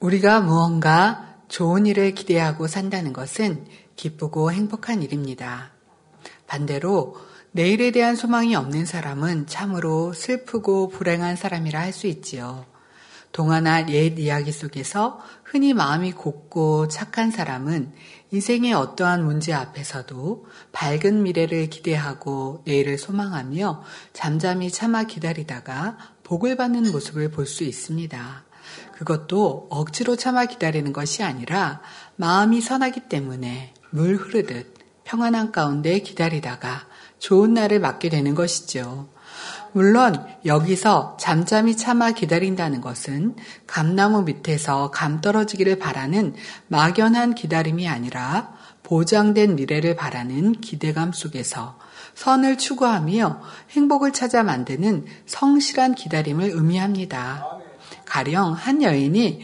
우리가 0.00 0.40
무언가 0.40 1.36
좋은 1.48 1.84
일을 1.84 2.14
기대하고 2.14 2.66
산다는 2.66 3.12
것은 3.12 3.66
기쁘고 3.96 4.50
행복한 4.50 5.02
일입니다. 5.02 5.72
반대로 6.46 7.16
내일에 7.52 7.90
대한 7.90 8.16
소망이 8.16 8.54
없는 8.54 8.86
사람은 8.86 9.46
참으로 9.46 10.14
슬프고 10.14 10.88
불행한 10.88 11.36
사람이라 11.36 11.78
할 11.80 11.92
수 11.92 12.06
있지요. 12.06 12.64
동화나 13.32 13.88
옛 13.90 14.18
이야기 14.18 14.50
속에서 14.52 15.20
흔히 15.44 15.74
마음이 15.74 16.12
곱고 16.12 16.88
착한 16.88 17.30
사람은 17.30 17.92
인생의 18.32 18.72
어떠한 18.72 19.24
문제 19.24 19.52
앞에서도 19.52 20.46
밝은 20.72 21.22
미래를 21.22 21.68
기대하고 21.68 22.62
내일을 22.66 22.96
소망하며 22.96 23.84
잠잠히 24.14 24.70
참아 24.70 25.04
기다리다가 25.04 25.98
복을 26.24 26.56
받는 26.56 26.90
모습을 26.90 27.30
볼 27.30 27.46
수 27.46 27.64
있습니다. 27.64 28.49
그것도 29.00 29.68
억지로 29.70 30.14
참아 30.14 30.44
기다리는 30.44 30.92
것이 30.92 31.22
아니라 31.22 31.80
마음이 32.16 32.60
선하기 32.60 33.08
때문에 33.08 33.72
물 33.88 34.16
흐르듯 34.16 34.74
평안한 35.04 35.52
가운데 35.52 36.00
기다리다가 36.00 36.82
좋은 37.18 37.54
날을 37.54 37.80
맞게 37.80 38.10
되는 38.10 38.34
것이죠. 38.34 39.08
물론 39.72 40.22
여기서 40.44 41.16
잠잠히 41.18 41.78
참아 41.78 42.12
기다린다는 42.12 42.82
것은 42.82 43.36
감나무 43.66 44.22
밑에서 44.24 44.90
감 44.90 45.22
떨어지기를 45.22 45.78
바라는 45.78 46.34
막연한 46.68 47.34
기다림이 47.34 47.88
아니라 47.88 48.52
보장된 48.82 49.56
미래를 49.56 49.96
바라는 49.96 50.60
기대감 50.60 51.12
속에서 51.12 51.78
선을 52.16 52.58
추구하며 52.58 53.40
행복을 53.70 54.12
찾아 54.12 54.42
만드는 54.42 55.06
성실한 55.24 55.94
기다림을 55.94 56.50
의미합니다. 56.50 57.59
가령 58.10 58.54
한 58.54 58.82
여인이 58.82 59.40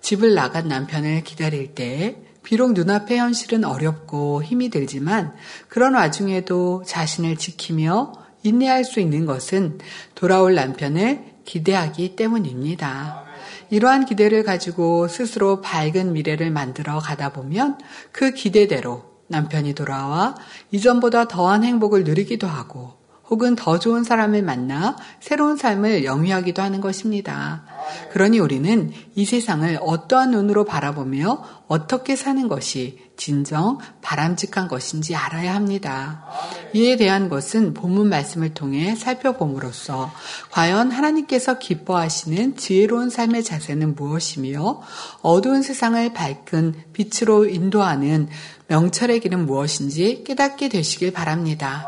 집을 0.00 0.34
나간 0.34 0.66
남편을 0.66 1.22
기다릴 1.22 1.74
때 1.74 2.16
비록 2.42 2.72
눈앞의 2.72 3.18
현실은 3.18 3.64
어렵고 3.64 4.42
힘이 4.42 4.70
들지만 4.70 5.34
그런 5.68 5.94
와중에도 5.94 6.82
자신을 6.84 7.36
지키며 7.36 8.12
인내할 8.42 8.84
수 8.84 8.98
있는 8.98 9.24
것은 9.24 9.78
돌아올 10.16 10.54
남편을 10.54 11.24
기대하기 11.44 12.16
때문입니다. 12.16 13.24
이러한 13.70 14.04
기대를 14.04 14.42
가지고 14.42 15.06
스스로 15.06 15.60
밝은 15.60 16.12
미래를 16.12 16.50
만들어 16.50 16.98
가다 16.98 17.32
보면 17.32 17.78
그 18.10 18.32
기대대로 18.32 19.04
남편이 19.28 19.74
돌아와 19.74 20.34
이전보다 20.72 21.28
더한 21.28 21.62
행복을 21.62 22.02
누리기도 22.02 22.46
하고 22.46 22.94
혹은 23.30 23.54
더 23.54 23.78
좋은 23.78 24.04
사람을 24.04 24.42
만나 24.42 24.96
새로운 25.20 25.56
삶을 25.56 26.04
영위하기도 26.04 26.62
하는 26.62 26.80
것입니다. 26.80 27.64
그러니 28.12 28.38
우리는 28.38 28.92
이 29.14 29.24
세상을 29.24 29.78
어떠한 29.80 30.30
눈으로 30.30 30.64
바라보며 30.64 31.44
어떻게 31.68 32.16
사는 32.16 32.48
것이 32.48 32.98
진정 33.16 33.78
바람직한 34.00 34.68
것인지 34.68 35.14
알아야 35.14 35.54
합니다. 35.54 36.24
이에 36.72 36.96
대한 36.96 37.28
것은 37.28 37.74
본문 37.74 38.08
말씀을 38.08 38.54
통해 38.54 38.94
살펴봄으로써 38.94 40.12
과연 40.50 40.90
하나님께서 40.90 41.58
기뻐하시는 41.58 42.56
지혜로운 42.56 43.10
삶의 43.10 43.44
자세는 43.44 43.94
무엇이며 43.96 44.82
어두운 45.22 45.62
세상을 45.62 46.12
밝은 46.12 46.74
빛으로 46.92 47.46
인도하는 47.46 48.28
명철의 48.68 49.20
길은 49.20 49.46
무엇인지 49.46 50.24
깨닫게 50.26 50.68
되시길 50.68 51.12
바랍니다. 51.12 51.86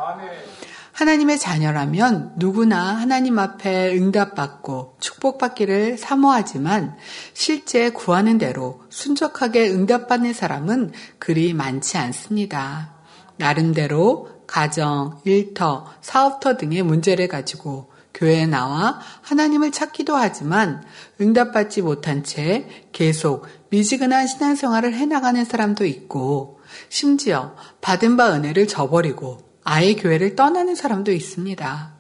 하나님의 1.01 1.39
자녀라면 1.39 2.35
누구나 2.37 2.95
하나님 2.95 3.39
앞에 3.39 3.97
응답받고 3.97 4.97
축복받기를 5.01 5.97
사모하지만 5.97 6.95
실제 7.33 7.89
구하는 7.89 8.37
대로 8.37 8.83
순적하게 8.91 9.71
응답받는 9.71 10.35
사람은 10.35 10.93
그리 11.19 11.55
많지 11.55 11.97
않습니다. 11.97 12.93
나름대로 13.39 14.43
가정, 14.47 15.19
일터, 15.25 15.87
사업터 16.03 16.59
등의 16.59 16.83
문제를 16.83 17.29
가지고 17.29 17.91
교회에 18.13 18.45
나와 18.45 19.01
하나님을 19.23 19.73
찾기도 19.73 20.15
하지만 20.15 20.85
응답받지 21.19 21.81
못한 21.81 22.25
채 22.25 22.69
계속 22.93 23.47
미지근한 23.71 24.27
신앙생활을 24.27 24.93
해나가는 24.93 25.43
사람도 25.47 25.87
있고 25.87 26.61
심지어 26.91 27.55
받은 27.81 28.19
바 28.19 28.35
은혜를 28.35 28.69
저버리고 28.69 29.50
아예 29.73 29.95
교회를 29.95 30.35
떠나는 30.35 30.75
사람도 30.75 31.13
있습니다. 31.13 31.93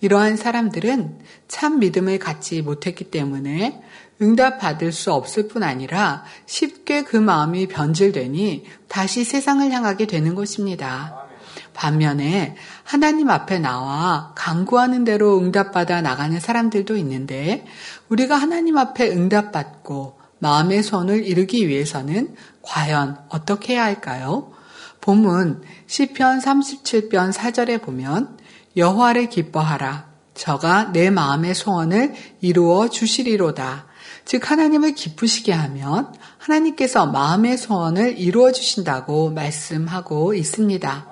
이러한 0.00 0.38
사람들은 0.38 1.18
참 1.46 1.78
믿음을 1.78 2.18
갖지 2.18 2.62
못했기 2.62 3.10
때문에 3.10 3.82
응답 4.22 4.58
받을 4.58 4.92
수 4.92 5.12
없을 5.12 5.46
뿐 5.46 5.62
아니라 5.62 6.24
쉽게 6.46 7.04
그 7.04 7.18
마음이 7.18 7.68
변질되니 7.68 8.64
다시 8.88 9.24
세상을 9.24 9.70
향하게 9.70 10.06
되는 10.06 10.34
것입니다. 10.34 11.26
반면에 11.74 12.56
하나님 12.82 13.28
앞에 13.28 13.58
나와 13.58 14.32
강구하는 14.34 15.04
대로 15.04 15.38
응답받아 15.38 16.00
나가는 16.00 16.40
사람들도 16.40 16.96
있는데 16.96 17.66
우리가 18.08 18.36
하나님 18.36 18.78
앞에 18.78 19.10
응답받고 19.10 20.18
마음의 20.38 20.82
손을 20.82 21.26
이루기 21.26 21.68
위해서는 21.68 22.34
과연 22.62 23.18
어떻게 23.28 23.74
해야 23.74 23.84
할까요? 23.84 24.52
본문 25.02 25.60
시편 25.86 26.38
37편 26.38 27.32
4절에 27.32 27.82
보면 27.82 28.38
여호와를 28.76 29.28
기뻐하라 29.28 30.12
저가 30.34 30.92
내 30.92 31.10
마음의 31.10 31.54
소원을 31.54 32.14
이루어 32.40 32.88
주시리로다. 32.88 33.86
즉 34.24 34.50
하나님을 34.50 34.94
기쁘시게 34.94 35.52
하면 35.52 36.12
하나님께서 36.38 37.06
마음의 37.06 37.58
소원을 37.58 38.18
이루어 38.18 38.52
주신다고 38.52 39.30
말씀하고 39.30 40.34
있습니다. 40.34 41.06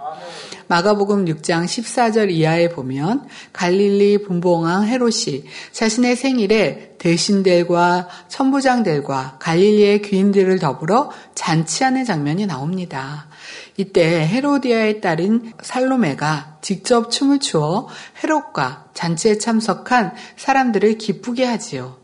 마가복음 0.69 1.25
6장 1.25 1.65
14절 1.65 2.31
이하에 2.31 2.69
보면 2.69 3.27
갈릴리 3.53 4.23
분봉왕 4.23 4.87
헤롯이 4.87 5.45
자신의 5.73 6.15
생일에 6.15 6.95
대신들과 6.99 8.09
천부장들과 8.29 9.39
갈릴리의 9.41 10.03
귀인들을 10.03 10.61
더불어 10.61 11.11
잔치하는 11.34 12.05
장면이 12.05 12.47
나옵니다. 12.47 13.27
이때 13.76 14.26
헤로디아의 14.26 15.00
딸인 15.00 15.53
살로메가 15.62 16.58
직접 16.60 17.10
춤을 17.10 17.41
추어 17.41 17.88
헤롯과 18.22 18.91
잔치에 18.94 19.38
참석한 19.38 20.12
사람들을 20.36 20.98
기쁘게 20.98 21.44
하지요. 21.44 21.98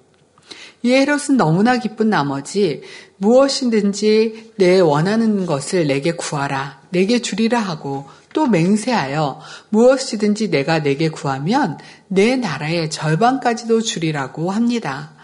이 0.82 0.92
헤롯은 0.92 1.36
너무나 1.36 1.78
기쁜 1.78 2.10
나머지 2.10 2.82
무엇이든지 3.16 4.52
내 4.56 4.78
원하는 4.78 5.46
것을 5.46 5.86
내게 5.86 6.12
구하라, 6.12 6.80
내게 6.90 7.20
주리라 7.20 7.58
하고 7.58 8.06
또 8.32 8.46
맹세하여 8.46 9.40
무엇이든지 9.70 10.50
내가 10.50 10.82
내게 10.82 11.08
구하면 11.08 11.78
내 12.08 12.36
나라의 12.36 12.90
절반까지도 12.90 13.80
주리라고 13.80 14.50
합니다. 14.50 15.15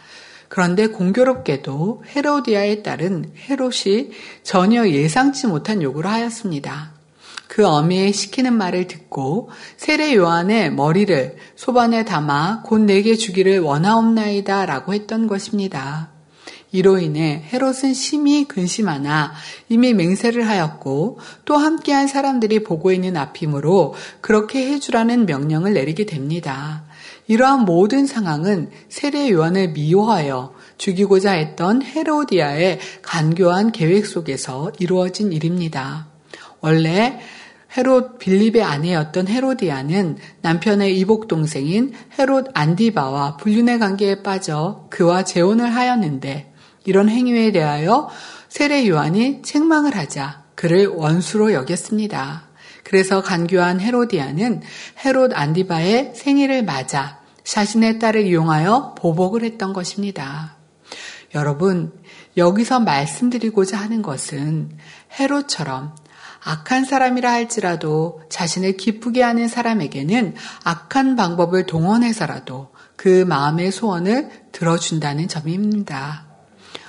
그런데 0.52 0.88
공교롭게도 0.88 2.04
헤로디아의 2.14 2.82
딸은 2.82 3.32
헤롯이 3.48 4.10
전혀 4.42 4.86
예상치 4.86 5.46
못한 5.46 5.80
요구를 5.80 6.10
하였습니다. 6.10 6.92
그 7.48 7.66
어미의 7.66 8.12
시키는 8.12 8.52
말을 8.58 8.86
듣고 8.86 9.48
세례 9.78 10.14
요한의 10.14 10.74
머리를 10.74 11.36
소반에 11.56 12.04
담아 12.04 12.64
곧 12.66 12.80
내게 12.80 13.14
주기를 13.14 13.60
원하옵나이다 13.60 14.66
라고 14.66 14.92
했던 14.92 15.26
것입니다. 15.26 16.10
이로 16.70 16.98
인해 16.98 17.48
헤롯은 17.50 17.94
심히 17.94 18.46
근심하나 18.46 19.32
이미 19.70 19.94
맹세를 19.94 20.46
하였고 20.46 21.18
또 21.46 21.56
함께한 21.56 22.08
사람들이 22.08 22.62
보고 22.62 22.92
있는 22.92 23.16
앞이므로 23.16 23.94
그렇게 24.20 24.70
해주라는 24.70 25.24
명령을 25.24 25.72
내리게 25.72 26.04
됩니다. 26.04 26.84
이러한 27.26 27.64
모든 27.64 28.06
상황은 28.06 28.70
세례 28.88 29.30
요한을 29.30 29.72
미워하여 29.72 30.54
죽이고자 30.78 31.32
했던 31.32 31.82
헤로디아의 31.82 32.80
간교한 33.02 33.72
계획 33.72 34.06
속에서 34.06 34.72
이루어진 34.78 35.32
일입니다. 35.32 36.08
원래 36.60 37.20
헤롯 37.76 38.18
빌립의 38.18 38.62
아내였던 38.62 39.28
헤로디아는 39.28 40.18
남편의 40.42 40.98
이복 40.98 41.28
동생인 41.28 41.92
헤롯 42.18 42.48
안디바와 42.52 43.38
불륜의 43.38 43.78
관계에 43.78 44.22
빠져 44.22 44.86
그와 44.90 45.24
재혼을 45.24 45.74
하였는데 45.74 46.52
이런 46.84 47.08
행위에 47.08 47.52
대하여 47.52 48.10
세례 48.48 48.86
요한이 48.86 49.42
책망을 49.42 49.96
하자 49.96 50.42
그를 50.54 50.86
원수로 50.88 51.54
여겼습니다. 51.54 52.51
그래서 52.92 53.22
간교한 53.22 53.80
헤로디아는 53.80 54.60
헤롯 55.02 55.32
안디바의 55.34 56.12
생일을 56.14 56.62
맞아 56.62 57.20
자신의 57.42 57.98
딸을 57.98 58.26
이용하여 58.26 58.96
보복을 58.98 59.44
했던 59.44 59.72
것입니다. 59.72 60.56
여러분, 61.34 61.90
여기서 62.36 62.80
말씀드리고자 62.80 63.78
하는 63.78 64.02
것은 64.02 64.76
헤롯처럼 65.18 65.96
악한 66.44 66.84
사람이라 66.84 67.32
할지라도 67.32 68.20
자신을 68.28 68.76
기쁘게 68.76 69.22
하는 69.22 69.48
사람에게는 69.48 70.34
악한 70.62 71.16
방법을 71.16 71.64
동원해서라도 71.64 72.72
그 72.96 73.24
마음의 73.24 73.72
소원을 73.72 74.28
들어준다는 74.52 75.28
점입니다. 75.28 76.26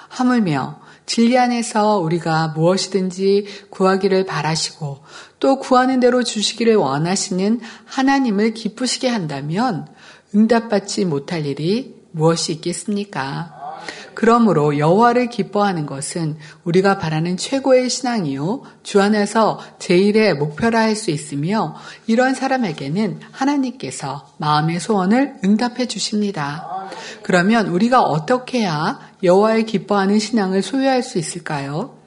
하물며 0.10 0.84
진리 1.06 1.38
안에서 1.38 1.98
우리가 2.00 2.50
무엇이든지 2.50 3.68
구하기를 3.70 4.26
바라시고 4.26 5.04
또 5.44 5.58
구하는 5.58 6.00
대로 6.00 6.24
주시기를 6.24 6.78
원하시는 6.78 7.60
하나님을 7.84 8.54
기쁘시게 8.54 9.10
한다면 9.10 9.86
응답받지 10.34 11.04
못할 11.04 11.46
일이 11.46 11.96
무엇이 12.12 12.54
있겠습니까? 12.54 13.82
그러므로 14.14 14.78
여호와를 14.78 15.28
기뻐하는 15.28 15.86
것은 15.86 16.38
우리가 16.64 16.98
바라는 16.98 17.36
최고의 17.36 17.90
신앙이요 17.90 18.62
주 18.84 19.02
안에서 19.02 19.60
제일의 19.80 20.36
목표라 20.36 20.80
할 20.80 20.96
수 20.96 21.12
있으며 21.12 21.76
이런 22.08 22.36
사람에게는 22.36 23.20
하나님께서 23.32 24.26
마음의 24.38 24.80
소원을 24.80 25.40
응답해 25.44 25.88
주십니다. 25.88 26.88
그러면 27.22 27.68
우리가 27.68 28.02
어떻게 28.02 28.60
해야 28.60 28.98
여호와를 29.22 29.66
기뻐하는 29.66 30.20
신앙을 30.20 30.62
소유할 30.62 31.04
수 31.04 31.18
있을까요? 31.18 32.03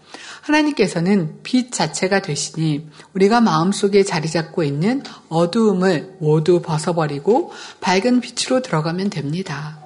하나님께서는 0.47 1.41
빛 1.43 1.73
자체가 1.73 2.23
되시니 2.23 2.89
우리가 3.15 3.41
마음속에 3.41 4.05
자리 4.05 4.31
잡고 4.31 4.63
있는 4.63 5.03
어두움을 5.29 6.17
모두 6.21 6.63
벗어버리고 6.63 7.53
밝은 7.81 8.21
빛으로 8.21 8.63
들어가면 8.63 9.11
됩니다. 9.11 9.83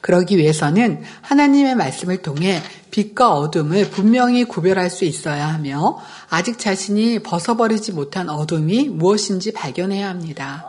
그러기 0.00 0.36
위해서는 0.38 1.02
하나님의 1.20 1.74
말씀을 1.74 2.22
통해 2.22 2.62
빛과 2.92 3.34
어둠을 3.34 3.90
분명히 3.90 4.44
구별할 4.44 4.88
수 4.88 5.04
있어야 5.04 5.48
하며 5.48 5.98
아직 6.30 6.58
자신이 6.58 7.18
벗어버리지 7.18 7.92
못한 7.92 8.30
어둠이 8.30 8.88
무엇인지 8.88 9.52
발견해야 9.52 10.08
합니다. 10.08 10.64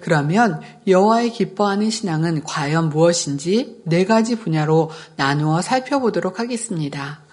그러면 0.00 0.60
여호와의 0.86 1.32
기뻐하는 1.32 1.88
신앙은 1.88 2.44
과연 2.44 2.90
무엇인지 2.90 3.80
네 3.86 4.04
가지 4.04 4.36
분야로 4.36 4.90
나누어 5.16 5.62
살펴보도록 5.62 6.38
하겠습니다. 6.38 7.23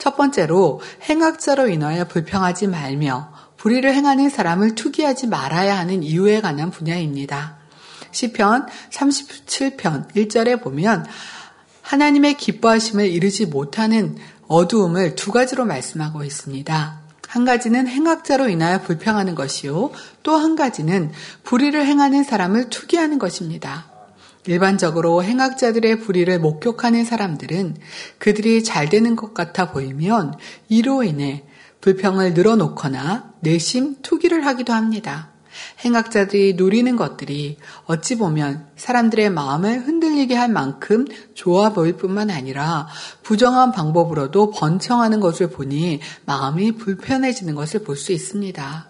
첫 0.00 0.16
번째로 0.16 0.80
행악자로 1.08 1.68
인하여 1.68 2.06
불평하지 2.06 2.66
말며 2.66 3.32
불의를 3.58 3.94
행하는 3.94 4.30
사람을 4.30 4.74
투기하지 4.74 5.26
말아야 5.28 5.78
하는 5.78 6.02
이유에 6.02 6.40
관한 6.40 6.70
분야입니다. 6.70 7.58
시편 8.10 8.66
37편 8.90 10.12
1절에 10.14 10.62
보면 10.62 11.06
하나님의 11.82 12.34
기뻐하심을 12.38 13.06
이루지 13.06 13.46
못하는 13.46 14.16
어두움을 14.48 15.14
두 15.14 15.30
가지로 15.30 15.66
말씀하고 15.66 16.24
있습니다. 16.24 17.00
한 17.28 17.44
가지는 17.44 17.86
행악자로 17.86 18.48
인하여 18.48 18.80
불평하는 18.80 19.34
것이요. 19.36 19.90
또 20.22 20.36
한 20.36 20.56
가지는 20.56 21.12
불의를 21.44 21.86
행하는 21.86 22.24
사람을 22.24 22.70
투기하는 22.70 23.18
것입니다. 23.18 23.89
일반적으로 24.46 25.22
행악자들의 25.22 26.00
불의를 26.00 26.38
목격하는 26.40 27.04
사람들은 27.04 27.76
그들이 28.18 28.64
잘 28.64 28.88
되는 28.88 29.16
것 29.16 29.34
같아 29.34 29.70
보이면 29.70 30.34
이로 30.68 31.02
인해 31.02 31.44
불평을 31.80 32.34
늘어놓거나 32.34 33.32
내심 33.40 33.96
투기를 34.02 34.46
하기도 34.46 34.72
합니다. 34.72 35.30
행악자들이 35.84 36.54
누리는 36.54 36.94
것들이 36.96 37.56
어찌 37.86 38.16
보면 38.16 38.68
사람들의 38.76 39.30
마음을 39.30 39.80
흔들리게 39.86 40.34
할 40.34 40.48
만큼 40.48 41.06
좋아 41.34 41.70
보일 41.72 41.96
뿐만 41.96 42.30
아니라 42.30 42.86
부정한 43.22 43.72
방법으로도 43.72 44.50
번청하는 44.50 45.20
것을 45.20 45.50
보니 45.50 46.00
마음이 46.24 46.72
불편해지는 46.72 47.54
것을 47.54 47.82
볼 47.82 47.96
수 47.96 48.12
있습니다. 48.12 48.89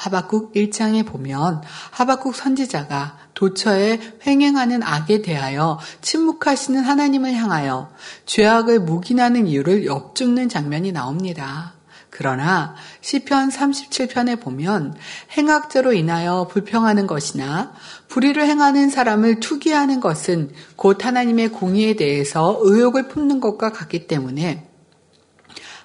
하박국 0.00 0.54
1장에 0.54 1.06
보면 1.06 1.60
하박국 1.90 2.34
선지자가 2.34 3.18
도처에 3.34 4.00
횡행하는 4.26 4.82
악에 4.82 5.20
대하여 5.20 5.78
침묵하시는 6.00 6.80
하나님을 6.80 7.34
향하여 7.34 7.90
죄악을 8.24 8.80
묵인하는 8.80 9.46
이유를 9.46 9.84
엿줍는 9.84 10.48
장면이 10.48 10.92
나옵니다. 10.92 11.74
그러나 12.08 12.74
시편 13.02 13.50
37편에 13.50 14.40
보면 14.40 14.94
행악죄로 15.36 15.92
인하여 15.92 16.48
불평하는 16.50 17.06
것이나 17.06 17.74
불의를 18.08 18.46
행하는 18.46 18.88
사람을 18.88 19.40
투기하는 19.40 20.00
것은 20.00 20.50
곧 20.76 21.04
하나님의 21.04 21.50
공의에 21.50 21.94
대해서 21.94 22.58
의욕을 22.62 23.08
품는 23.08 23.40
것과 23.40 23.72
같기 23.72 24.06
때문에 24.06 24.69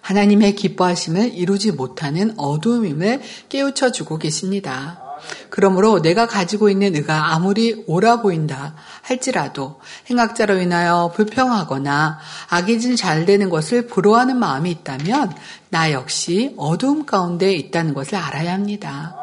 하나님의 0.06 0.54
기뻐하심을 0.54 1.34
이루지 1.34 1.72
못하는 1.72 2.36
어두움임을 2.38 3.22
깨우쳐 3.50 3.92
주고 3.92 4.20
계십니다. 4.20 5.02
그러므로 5.50 6.00
내가 6.00 6.28
가지고 6.28 6.70
있는 6.70 6.96
의가 6.96 7.34
아무리 7.34 7.84
옳아 7.88 8.22
보인다 8.22 8.76
할지라도 9.02 9.80
행악자로 10.08 10.60
인하여 10.60 11.12
불평하거나 11.16 12.20
악이 12.50 12.96
잘 12.98 13.26
되는 13.26 13.50
것을 13.50 13.88
부러워하는 13.88 14.38
마음이 14.38 14.70
있다면 14.70 15.34
나 15.70 15.92
역시 15.92 16.54
어두움 16.56 17.08
가운데 17.08 17.54
있다는 17.54 17.96
것을 17.96 18.16
알아야 18.16 18.54
합니다. 18.54 19.16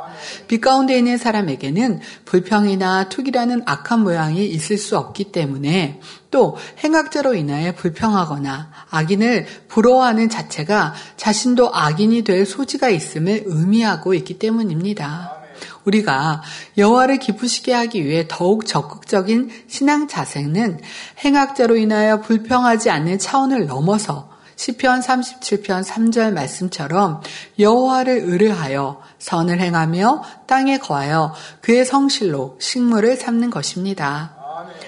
빛 0.49 0.61
가운데 0.61 0.99
있는 0.99 1.17
사람에게는 1.17 2.00
불평이나 2.25 3.08
투기라는 3.08 3.62
악한 3.67 4.00
모양이 4.00 4.44
있을 4.46 4.78
수 4.78 4.99
없기 4.99 5.31
때문에 5.31 6.00
또 6.32 6.56
행악자로 6.82 7.34
인하여 7.34 7.73
불평하거나 7.73 8.70
악인을 8.90 9.46
부러워하는 9.69 10.29
자체가 10.29 10.94
자신도 11.17 11.73
악인이 11.73 12.23
될 12.23 12.44
소지가 12.44 12.88
있음을 12.88 13.44
의미하고 13.46 14.14
있기 14.14 14.40
때문입니다. 14.40 15.37
우리가 15.84 16.43
여호와를 16.79 17.19
기쁘시게 17.19 17.73
하기 17.73 18.05
위해 18.05 18.25
더욱 18.29 18.67
적극적인 18.67 19.50
신앙 19.69 20.08
자세는 20.08 20.81
행악자로 21.25 21.76
인하여 21.76 22.20
불평하지 22.20 22.90
않는 22.90 23.19
차원을 23.19 23.67
넘어서 23.67 24.31
시편 24.56 25.00
37편 25.00 25.85
3절 25.85 26.32
말씀처럼 26.32 27.20
여호와를 27.58 28.23
의뢰하여 28.25 29.02
선을 29.19 29.61
행하며 29.61 30.23
땅에 30.46 30.78
거하여 30.78 31.35
그의 31.61 31.85
성실로 31.85 32.56
식물을 32.61 33.17
삼는 33.17 33.50
것입니다. 33.50 34.41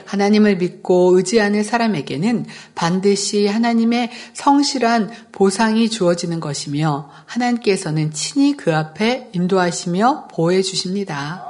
하나님을 0.06 0.56
믿고 0.56 1.16
의지하는 1.16 1.62
사람에게는 1.62 2.46
반드시 2.74 3.46
하나님의 3.46 4.10
성실한 4.32 5.10
보상이 5.32 5.88
주어지는 5.88 6.40
것이며 6.40 7.10
하나님께서는 7.26 8.12
친히 8.12 8.56
그 8.56 8.74
앞에 8.74 9.30
인도하시며 9.32 10.28
보호해 10.30 10.62
주십니다. 10.62 11.44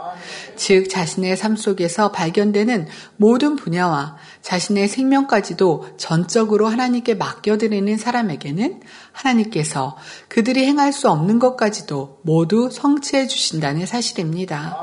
즉 0.57 0.89
자신의 0.89 1.37
삶 1.37 1.57
속에서 1.57 2.13
발견되는 2.13 2.87
모든 3.17 3.57
분야와 3.57 4.17
자신의 4.45 4.89
생명까지도 4.89 5.97
전적으로 5.97 6.69
하나님께 6.69 7.15
맡겨드리는 7.15 7.97
사람에게는 7.97 8.83
하나님께서 9.13 9.97
그들이 10.29 10.67
행할 10.67 10.93
수 10.93 11.09
없는 11.09 11.39
것까지도 11.39 12.19
모두 12.23 12.69
성취해 12.71 13.27
주신다는 13.27 13.87
사실입니다. 13.87 14.77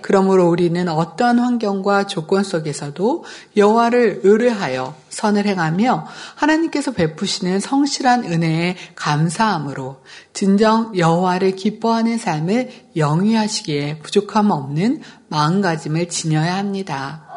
그러므로 0.00 0.48
우리는 0.48 0.88
어떠한 0.88 1.38
환경과 1.38 2.06
조건 2.06 2.42
속에서도 2.42 3.24
여호와를 3.54 4.20
의뢰하여 4.24 4.94
선을 5.10 5.46
행하며 5.46 6.06
하나님께서 6.36 6.92
베푸시는 6.92 7.60
성실한 7.60 8.24
은혜에 8.24 8.76
감사함으로 8.94 10.00
진정 10.32 10.96
여호와를 10.96 11.56
기뻐하는 11.56 12.16
삶을 12.16 12.70
영위하시기에 12.96 13.98
부족함 13.98 14.50
없는 14.50 15.02
마음가짐을 15.28 16.08
지녀야 16.08 16.56
합니다. 16.56 17.31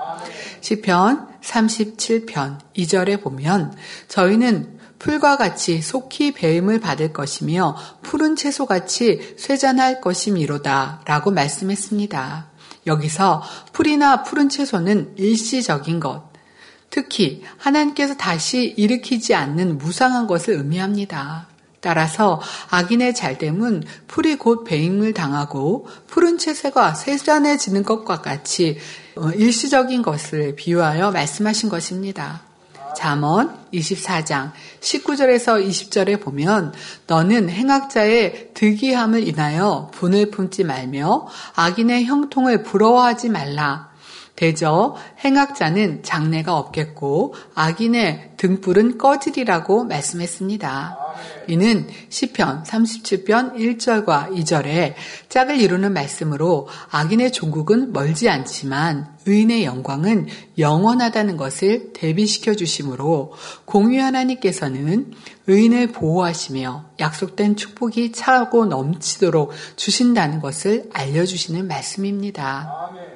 시편 0.62 1.40
37편 1.42 2.60
2절에 2.76 3.22
보면 3.22 3.76
저희는 4.08 4.80
풀과 5.00 5.38
같이 5.38 5.82
속히 5.82 6.34
배임을 6.34 6.80
받을 6.80 7.14
것이며 7.14 7.76
푸른 8.02 8.36
채소같이 8.36 9.36
쇠잔할 9.38 10.02
것이미로다 10.02 11.02
라고 11.06 11.32
말씀했습니다. 11.32 12.48
여기서 12.88 13.44
풀이나 13.74 14.24
푸른 14.24 14.50
채소는 14.50 15.16
일시적인 15.18 16.00
것, 16.00 16.32
특히 16.90 17.44
하나님께서 17.58 18.16
다시 18.16 18.74
일으키지 18.78 19.36
않는 19.36 19.78
무상한 19.78 20.28
것을 20.28 20.56
의미합니다. 20.56 21.48
따라서 21.86 22.42
악인의 22.72 23.14
잘됨은 23.14 23.84
풀이 24.08 24.38
곧 24.38 24.64
배임을 24.64 25.14
당하고 25.14 25.88
푸른 26.08 26.40
채새가 26.40 26.96
세잔해지는 26.96 27.84
것과 27.84 28.24
같이 28.24 28.80
어, 29.16 29.30
일시적인 29.30 30.02
것을 30.02 30.56
비유하여 30.56 31.12
말씀하신 31.12 31.70
것입니다. 31.70 32.42
잠언 32.98 33.56
24장 33.72 34.52
19절에서 34.80 35.64
20절에 35.64 36.20
보면 36.20 36.74
너는 37.06 37.52
행악자의 37.52 38.50
득이함을 38.56 39.28
인하여 39.28 39.92
분을 39.94 40.32
품지 40.32 40.64
말며 40.64 41.28
악인의 41.56 42.06
형통을 42.06 42.64
부러워하지 42.64 43.30
말라. 43.30 43.95
대저 44.36 44.96
행악자는 45.24 46.04
장래가 46.04 46.58
없겠고 46.58 47.34
악인의 47.54 48.32
등불은 48.38 48.98
꺼지리라고 48.98 49.86
말씀했습니다. 49.86 50.98
이는 51.48 51.88
시편 52.10 52.64
37편 52.64 53.56
1절과 53.56 54.32
2절에 54.36 54.94
짝을 55.30 55.60
이루는 55.60 55.94
말씀으로 55.94 56.68
악인의 56.92 57.32
종국은 57.32 57.94
멀지 57.94 58.30
않지만 58.30 59.16
의인의 59.26 59.64
영광은 59.64 60.28
영원하다는 60.58 61.38
것을 61.38 61.94
대비시켜 61.94 62.56
주심으로 62.56 63.34
공유 63.64 64.02
하나님께서는 64.04 65.14
의인을 65.48 65.94
보호하시며 65.94 66.86
약속된 67.00 67.56
축복이 67.56 68.12
차고 68.12 68.66
넘치도록 68.66 69.54
주신다는 69.76 70.42
것을 70.42 70.90
알려주시는 70.94 71.68
말씀입니다. 71.68 73.15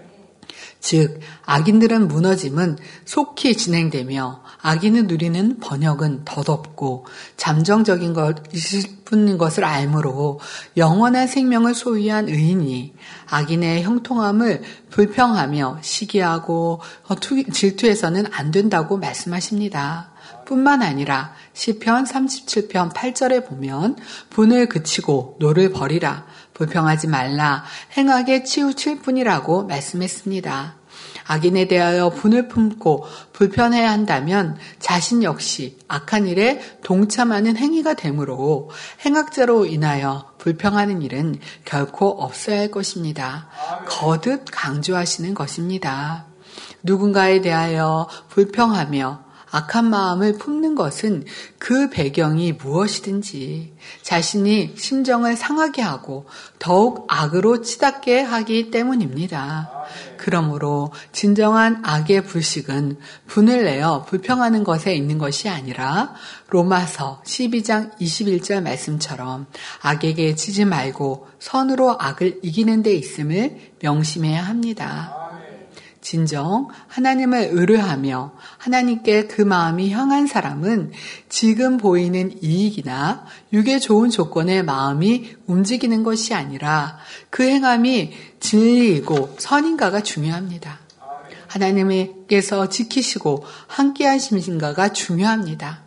즉, 0.79 1.19
악인들은 1.45 2.07
무너짐은 2.07 2.77
속히 3.03 3.57
진행되며 3.57 4.41
악인을 4.61 5.07
누리는 5.07 5.59
번역은 5.59 6.23
덧없고 6.23 7.05
잠정적인 7.35 8.13
것일 8.13 8.99
뿐인 9.03 9.37
것을 9.37 9.65
알므로 9.65 10.39
영원한 10.77 11.27
생명을 11.27 11.73
소유한 11.73 12.29
의인이 12.29 12.93
악인의 13.29 13.83
형통함을 13.83 14.61
불평하며 14.89 15.79
시기하고 15.81 16.81
질투해서는 17.51 18.27
안 18.31 18.51
된다고 18.51 18.97
말씀하십니다. 18.97 20.11
뿐만 20.45 20.81
아니라 20.81 21.33
시편 21.53 22.05
37편 22.05 22.93
8절에 22.93 23.47
보면 23.47 23.97
분을 24.29 24.67
그치고 24.67 25.37
노를 25.39 25.71
버리라 25.71 26.25
불평하지 26.59 27.07
말라 27.07 27.63
행악에 27.95 28.43
치우칠 28.43 28.99
뿐이라고 28.99 29.65
말씀했습니다. 29.65 30.75
악인에 31.25 31.69
대하여 31.69 32.09
분을 32.09 32.49
품고 32.49 33.05
불편해야 33.31 33.89
한다면 33.89 34.57
자신 34.79 35.23
역시 35.23 35.77
악한 35.87 36.27
일에 36.27 36.59
동참하는 36.83 37.55
행위가 37.55 37.93
되므로 37.93 38.69
행악자로 39.05 39.67
인하여 39.67 40.33
불평하는 40.37 41.01
일은 41.01 41.39
결코 41.63 42.09
없어야 42.09 42.59
할 42.59 42.71
것입니다. 42.71 43.47
거듭 43.87 44.45
강조하시는 44.51 45.33
것입니다. 45.33 46.25
누군가에 46.83 47.39
대하여 47.39 48.09
불평하며 48.29 49.28
악한 49.51 49.89
마음을 49.89 50.37
품는 50.37 50.75
것은 50.75 51.25
그 51.57 51.89
배경이 51.89 52.53
무엇이든지 52.53 53.73
자신이 54.01 54.73
심정을 54.75 55.35
상하게 55.35 55.81
하고 55.81 56.25
더욱 56.59 57.05
악으로 57.07 57.61
치닫게 57.61 58.21
하기 58.21 58.71
때문입니다. 58.71 59.71
그러므로 60.17 60.91
진정한 61.11 61.81
악의 61.83 62.25
불식은 62.25 62.99
분을 63.27 63.63
내어 63.63 64.03
불평하는 64.03 64.63
것에 64.63 64.93
있는 64.93 65.17
것이 65.17 65.49
아니라 65.49 66.13
로마서 66.49 67.21
12장 67.25 67.97
21절 67.99 68.61
말씀처럼 68.61 69.47
악에게 69.81 70.35
치지 70.35 70.65
말고 70.65 71.27
선으로 71.39 71.95
악을 71.99 72.39
이기는 72.43 72.83
데 72.83 72.93
있음을 72.93 73.57
명심해야 73.81 74.41
합니다. 74.41 75.28
진정 76.09 76.69
하나님을 76.87 77.49
의뢰하며 77.51 78.31
하나님께 78.57 79.27
그 79.27 79.43
마음이 79.43 79.91
향한 79.91 80.25
사람은 80.25 80.91
지금 81.29 81.77
보이는 81.77 82.35
이익이나 82.41 83.27
육의 83.53 83.79
좋은 83.79 84.09
조건의 84.09 84.63
마음이 84.63 85.35
움직이는 85.45 86.01
것이 86.01 86.33
아니라 86.33 86.97
그 87.29 87.43
행함이 87.43 88.11
진리이고 88.39 89.35
선인가가 89.37 90.01
중요합니다. 90.01 90.79
하나님께서 91.45 92.69
지키시고 92.69 93.45
함께 93.67 94.07
하심인가가 94.07 94.93
중요합니다. 94.93 95.83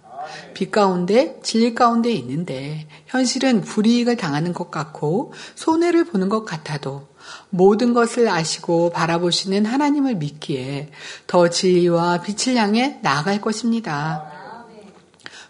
빛 0.55 0.71
가운데 0.71 1.41
진리 1.43 1.75
가운데 1.75 2.13
있는데 2.13 2.87
현실은 3.07 3.61
불이익을 3.63 4.17
당하는 4.17 4.53
것 4.53 4.71
같고 4.71 5.33
손해를 5.57 6.05
보는 6.05 6.29
것 6.29 6.45
같아도 6.45 7.09
모든 7.51 7.93
것을 7.95 8.29
아시고 8.29 8.91
바라보시는 8.91 9.67
하나님을 9.67 10.17
믿기에 10.17 10.91
더 11.27 11.49
진리와 11.49 12.23
빛을 12.23 12.57
향해 12.57 12.99
나아갈 13.03 13.41
것입니다. 13.41 14.25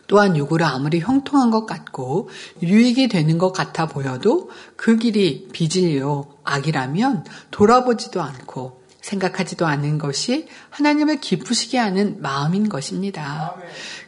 또한 0.07 0.37
요구를 0.37 0.67
아무리 0.67 1.01
형통한 1.01 1.51
것 1.51 1.65
같고 1.65 2.29
유익이 2.63 3.09
되는 3.09 3.39
것 3.39 3.53
같아 3.53 3.87
보여도 3.87 4.51
그 4.77 4.97
길이 4.97 5.49
비진리요 5.53 6.39
악이라면 6.45 7.25
돌아보지도 7.51 8.21
않고 8.21 8.83
생각하지도 9.01 9.67
않는 9.67 9.99
것이 9.99 10.49
하나님을 10.71 11.21
기쁘시게 11.21 11.79
하는 11.79 12.21
마음인 12.21 12.69
것입니다. 12.69 13.57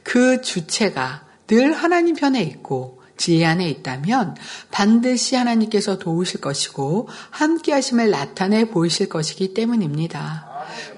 그 0.02 0.40
주체가 0.40 1.24
늘 1.46 1.72
하나님 1.72 2.14
편에 2.14 2.42
있고 2.42 3.02
지혜 3.16 3.44
안에 3.44 3.68
있다면 3.68 4.36
반드시 4.70 5.36
하나님께서 5.36 5.98
도우실 5.98 6.40
것이고 6.40 7.08
함께 7.30 7.72
하심을 7.72 8.10
나타내 8.10 8.68
보이실 8.68 9.08
것이기 9.08 9.54
때문입니다. 9.54 10.48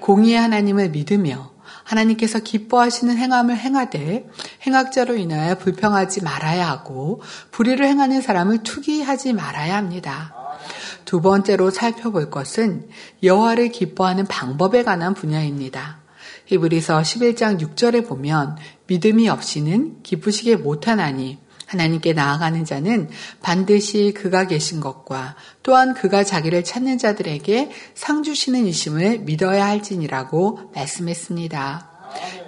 공의의 0.01 0.39
하나님을 0.39 0.91
믿으며 0.91 1.53
하나님께서 1.85 2.41
기뻐하시는 2.41 3.17
행함을 3.17 3.57
행하되 3.57 4.29
행악자로 4.67 5.17
인하여 5.17 5.57
불평하지 5.57 6.23
말아야 6.25 6.69
하고 6.69 7.23
불의를 7.53 7.87
행하는 7.87 8.21
사람을 8.23 8.63
투기하지 8.65 9.33
말아야 9.35 9.77
합니다. 9.77 10.35
두 11.05 11.21
번째로 11.21 11.71
살펴볼 11.71 12.31
것은 12.31 12.89
여호와를 13.23 13.69
기뻐하는 13.69 14.27
방법에 14.27 14.83
관한 14.83 15.15
분야입니다. 15.15 16.01
히브리서 16.47 17.01
11장 17.01 17.61
6절에 17.61 18.07
보면 18.07 18.57
믿음이 18.89 19.29
없이는 19.29 20.03
기쁘시게 20.03 20.57
못하나니 20.57 21.39
하나님께 21.67 22.13
나아가는 22.13 22.65
자는 22.65 23.11
반드시 23.43 24.13
그가 24.17 24.47
계신 24.47 24.81
것과 24.81 25.37
또한 25.63 25.95
그가 25.95 26.25
자기를 26.25 26.65
찾는 26.65 26.99
자들에게 26.99 27.71
상 27.95 28.23
주시는 28.23 28.67
이심을 28.67 29.21
믿어야 29.21 29.67
할지니라고 29.67 30.71
말씀했습니다. 30.75 31.97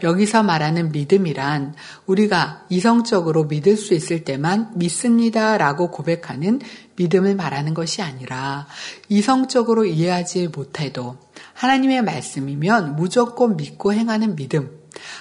여기서 0.02 0.42
말하는 0.42 0.92
믿음이란 0.92 1.74
우리가 2.06 2.64
이성적으로 2.68 3.44
믿을 3.44 3.76
수 3.76 3.94
있을 3.94 4.24
때만 4.24 4.72
믿습니다 4.76 5.58
라고 5.58 5.90
고백하는 5.90 6.60
믿음을 6.96 7.34
말하는 7.34 7.74
것이 7.74 8.02
아니라 8.02 8.66
이성적으로 9.08 9.84
이해하지 9.84 10.48
못해도 10.48 11.18
하나님의 11.54 12.02
말씀이면 12.02 12.96
무조건 12.96 13.56
믿고 13.56 13.92
행하는 13.92 14.36
믿음, 14.36 14.70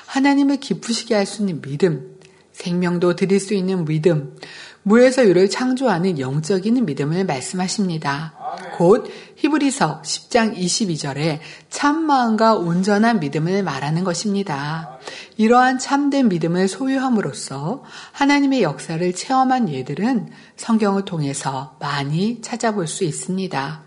하나님을 0.06 0.58
기쁘시게 0.58 1.16
할 1.16 1.26
수 1.26 1.42
있는 1.42 1.62
믿음, 1.62 2.17
생명도 2.58 3.16
드릴 3.16 3.40
수 3.40 3.54
있는 3.54 3.86
믿음, 3.86 4.36
무에서 4.82 5.28
유를 5.28 5.50
창조하는 5.50 6.18
영적인 6.18 6.86
믿음을 6.86 7.26
말씀하십니다. 7.26 8.34
곧 8.78 9.08
히브리서 9.36 10.02
10장 10.02 10.58
22절에 10.58 11.40
참 11.70 12.06
마음과 12.06 12.56
온전한 12.56 13.20
믿음을 13.20 13.62
말하는 13.64 14.04
것입니다. 14.04 14.98
이러한 15.38 15.78
참된 15.78 16.30
믿음을 16.30 16.68
소유함으로써 16.68 17.84
하나님의 18.14 18.64
역사를 18.64 19.14
체험한 19.14 19.70
예들은 19.70 20.30
성경을 20.56 21.06
통해서 21.06 21.76
많이 21.80 22.42
찾아볼 22.42 22.88
수 22.88 23.04
있습니다. 23.04 23.84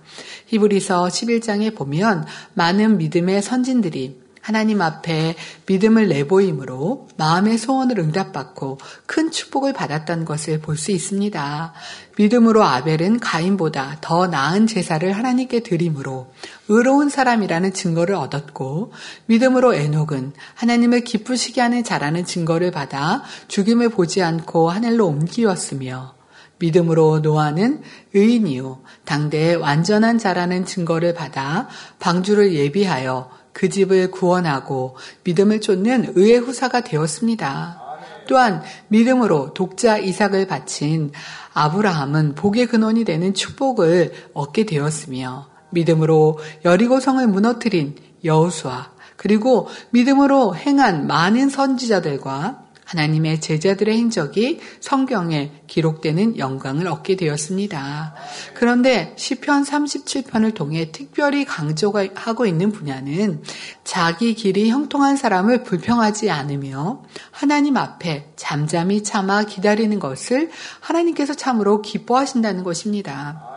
히브리서 0.47 1.07
11장에 1.07 1.75
보면 1.75 2.25
많은 2.55 2.99
믿음의 2.99 3.43
선진들이 3.43 4.20
하나님 4.41 4.81
앞에 4.81 5.37
믿음을 5.67 6.09
내보임으로 6.09 7.09
마음의 7.17 7.59
소원을 7.59 7.99
응답받고 7.99 8.79
큰 9.07 9.31
축복을 9.31 9.73
받았던 9.73 10.25
것을 10.25 10.61
볼 10.61 10.77
수 10.81 10.93
있습니다. 10.93 11.75
믿음으로 12.17 12.65
아벨은 12.65 13.21
가인보다 13.21 13.99
더 14.01 14.27
나은 14.27 14.67
제사를 14.67 15.11
하나님께 15.13 15.61
드림으로 15.61 16.33
의로운 16.69 17.11
사람이라는 17.11 17.73
증거를 17.73 18.15
얻었고 18.15 18.93
믿음으로 19.27 19.75
에녹은 19.75 20.33
하나님을 20.55 21.05
기쁘시게 21.05 21.61
하는 21.61 21.85
자라는 21.85 22.25
증거를 22.25 22.71
받아 22.71 23.23
죽임을 23.49 23.91
보지 23.91 24.23
않고 24.23 24.71
하늘로 24.71 25.07
옮기었으며 25.07 26.15
믿음으로 26.59 27.21
노아는 27.21 27.83
의인이요 28.15 28.83
당대의 29.05 29.57
완전한 29.57 30.19
자라는 30.19 30.67
증거를 30.67 31.15
받아 31.15 31.69
방주를 31.99 32.55
예비하여 32.55 33.40
그 33.61 33.69
집을 33.69 34.11
구원하고 34.11 34.97
믿음을 35.23 35.61
쫓는 35.61 36.15
의의 36.17 36.39
후사가 36.39 36.81
되었습니다. 36.81 37.79
또한 38.27 38.63
믿음으로 38.89 39.53
독자 39.53 39.99
이삭을 39.99 40.47
바친 40.47 41.13
아브라함은 41.53 42.37
복의 42.37 42.69
근원이 42.69 43.05
되는 43.05 43.35
축복을 43.35 44.15
얻게 44.33 44.65
되었으며 44.65 45.51
믿음으로 45.73 46.39
여리고성을 46.65 47.27
무너뜨린 47.27 47.97
여우수아 48.25 48.93
그리고 49.17 49.69
믿음으로 49.91 50.57
행한 50.57 51.07
많은 51.07 51.51
선지자들과 51.51 52.70
하나님의 52.91 53.41
제자들의 53.41 53.97
행적이 53.97 54.59
성경에 54.81 55.53
기록되는 55.69 56.39
영광을 56.39 56.89
얻게 56.89 57.15
되었습니다. 57.15 58.15
그런데 58.55 59.15
시편 59.17 59.63
37편을 59.63 60.55
통해 60.55 60.91
특별히 60.91 61.45
강조하고 61.45 62.47
있는 62.47 62.73
분야는 62.73 63.43
자기 63.85 64.35
길이 64.35 64.71
형통한 64.71 65.17
사람을 65.17 65.63
불평하지 65.63 66.31
않으며 66.31 67.05
하나님 67.31 67.77
앞에 67.77 68.33
잠잠히 68.35 69.05
참아 69.05 69.45
기다리는 69.45 69.99
것을 70.01 70.51
하나님께서 70.81 71.35
참으로 71.35 71.83
기뻐하신다는 71.83 72.65
것입니다. 72.65 73.50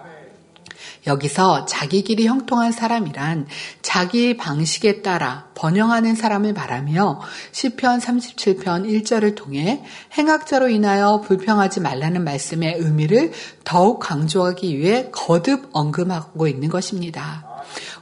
여기서 1.05 1.65
자기 1.65 2.01
길이 2.01 2.27
형통한 2.27 2.71
사람이란 2.71 3.47
자기 3.81 4.37
방식에 4.37 5.01
따라 5.01 5.47
번영하는 5.55 6.15
사람을 6.15 6.53
말하며 6.53 7.21
시편 7.51 7.99
37편 7.99 9.03
1절을 9.03 9.35
통해 9.35 9.83
행악자로 10.17 10.69
인하여 10.69 11.21
불평하지 11.21 11.81
말라는 11.81 12.23
말씀의 12.23 12.75
의미를 12.77 13.31
더욱 13.63 13.99
강조하기 13.99 14.77
위해 14.77 15.09
거듭 15.11 15.69
언급하고 15.73 16.47
있는 16.47 16.69
것입니다. 16.69 17.45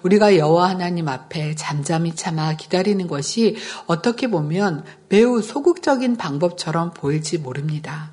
우리가 0.03 0.37
여호와 0.37 0.69
하나님 0.69 1.07
앞에 1.07 1.55
잠잠히 1.55 2.15
참아 2.15 2.55
기다리는 2.55 3.07
것이 3.07 3.55
어떻게 3.85 4.27
보면 4.27 4.83
매우 5.09 5.41
소극적인 5.41 6.17
방법처럼 6.17 6.91
보일지 6.93 7.37
모릅니다. 7.37 8.11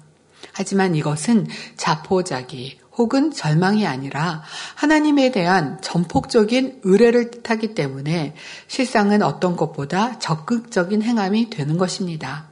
하지만 0.52 0.94
이것은 0.94 1.46
자포자기 1.76 2.77
혹은 2.98 3.30
절망이 3.30 3.86
아니라 3.86 4.42
하나님에 4.74 5.30
대한 5.30 5.80
전폭적인 5.80 6.80
의뢰를 6.82 7.30
뜻하기 7.30 7.74
때문에 7.74 8.34
실상은 8.66 9.22
어떤 9.22 9.56
것보다 9.56 10.18
적극적인 10.18 11.02
행함이 11.02 11.48
되는 11.48 11.78
것입니다. 11.78 12.47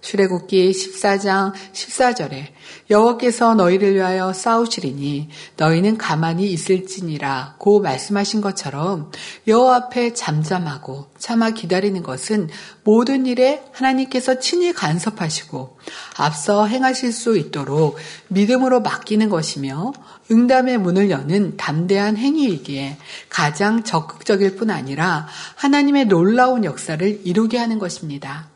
출애굽기 0.00 0.70
14장 0.70 1.52
14절에 1.72 2.46
여호와께서 2.90 3.54
너희를 3.54 3.94
위하여 3.94 4.32
싸우시리니 4.32 5.28
너희는 5.56 5.98
가만히 5.98 6.50
있을지니라 6.52 7.56
고 7.58 7.80
말씀하신 7.80 8.40
것처럼 8.40 9.10
여호와 9.46 9.76
앞에 9.76 10.14
잠잠하고 10.14 11.06
참아 11.18 11.50
기다리는 11.50 12.02
것은 12.02 12.48
모든 12.84 13.26
일에 13.26 13.62
하나님께서 13.72 14.38
친히 14.38 14.72
간섭하시고 14.72 15.78
앞서 16.16 16.66
행하실 16.66 17.12
수 17.12 17.36
있도록 17.36 17.96
믿음으로 18.28 18.80
맡기는 18.80 19.28
것이며 19.28 19.92
응답의 20.30 20.78
문을 20.78 21.10
여는 21.10 21.56
담대한 21.56 22.16
행위이기에 22.16 22.98
가장 23.28 23.82
적극적일 23.82 24.56
뿐 24.56 24.70
아니라 24.70 25.26
하나님의 25.56 26.06
놀라운 26.06 26.64
역사를 26.64 27.20
이루게 27.24 27.58
하는 27.58 27.78
것입니다. 27.78 28.48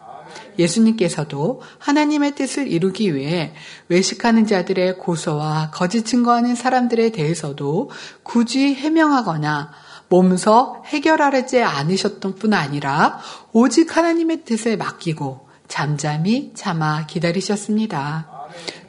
예수님께서도 0.58 1.62
하나님의 1.78 2.34
뜻을 2.34 2.68
이루기 2.68 3.14
위해 3.14 3.54
외식하는 3.88 4.46
자들의 4.46 4.98
고소와 4.98 5.70
거짓 5.72 6.04
증거하는 6.04 6.54
사람들에 6.54 7.10
대해서도 7.10 7.90
굳이 8.22 8.74
해명하거나 8.74 9.70
몸서 10.08 10.82
해결하지 10.86 11.62
않으셨던 11.62 12.34
뿐 12.34 12.52
아니라 12.52 13.18
오직 13.52 13.96
하나님의 13.96 14.44
뜻에 14.44 14.76
맡기고 14.76 15.48
잠잠히 15.68 16.52
참아 16.54 17.06
기다리셨습니다. 17.06 18.28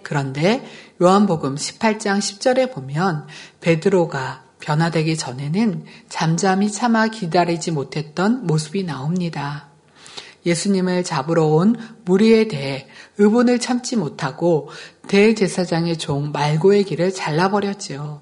그런데 0.02 0.66
요한복음 1.02 1.56
18장 1.56 2.20
10절에 2.20 2.74
보면 2.74 3.28
베드로가 3.62 4.44
변화되기 4.60 5.18
전에는 5.18 5.86
잠잠히 6.10 6.72
참아 6.72 7.08
기다리지 7.08 7.72
못했던 7.72 8.46
모습이 8.46 8.84
나옵니다. 8.84 9.73
예수님을 10.46 11.04
잡으러 11.04 11.46
온 11.46 11.76
무리에 12.06 12.48
대해 12.48 12.88
의분을 13.18 13.60
참지 13.60 13.96
못하고 13.96 14.70
대제사장의 15.08 15.98
종 15.98 16.32
말고의 16.32 16.84
길을 16.84 17.14
잘라버렸지요. 17.14 18.22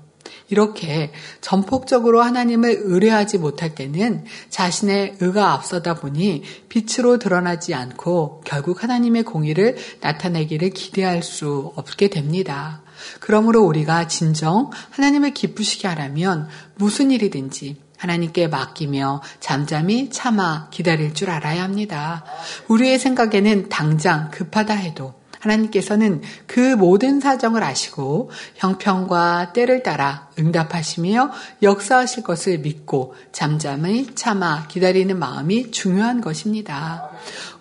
이렇게 0.52 1.14
전폭적으로 1.40 2.22
하나님을 2.22 2.82
의뢰하지 2.84 3.38
못할 3.38 3.74
때는 3.74 4.26
자신의 4.50 5.16
의가 5.22 5.54
앞서다 5.54 5.96
보니 5.96 6.44
빛으로 6.68 7.20
드러나지 7.20 7.74
않고 7.74 8.42
결국 8.46 8.84
하나님의 8.84 9.24
공의를 9.24 9.78
나타내기를 10.02 10.72
기대할 10.72 11.24
수 11.24 11.72
없게 11.78 12.10
됩니다. 12.10 12.84
그러므로 13.22 13.64
우리가 13.64 14.08
진정 14.08 14.70
하나님을 14.90 15.34
기쁘시게 15.34 15.88
하려면 15.88 16.50
무슨 16.76 17.12
일이든지 17.12 17.78
하나님께 18.02 18.48
맡기며 18.48 19.22
잠잠히 19.40 20.10
참아 20.10 20.70
기다릴 20.72 21.14
줄 21.14 21.30
알아야 21.30 21.62
합니다. 21.62 22.26
우리의 22.68 22.98
생각에는 22.98 23.70
당장 23.70 24.32
급하다 24.32 24.74
해도 24.74 25.14
하나님께서는 25.40 26.22
그 26.48 26.76
모든 26.76 27.20
사정을 27.20 27.64
아시고 27.64 28.32
형편과 28.56 29.54
때를 29.54 29.84
따라 29.84 30.30
응답하시며 30.40 31.32
역사하실 31.62 32.24
것을 32.24 32.60
믿고 32.60 33.14
잠잠히 33.32 34.16
참아 34.16 34.68
기다리는 34.68 35.18
마음이 35.18 35.70
중요한 35.70 36.22
것입니다. 36.22 37.10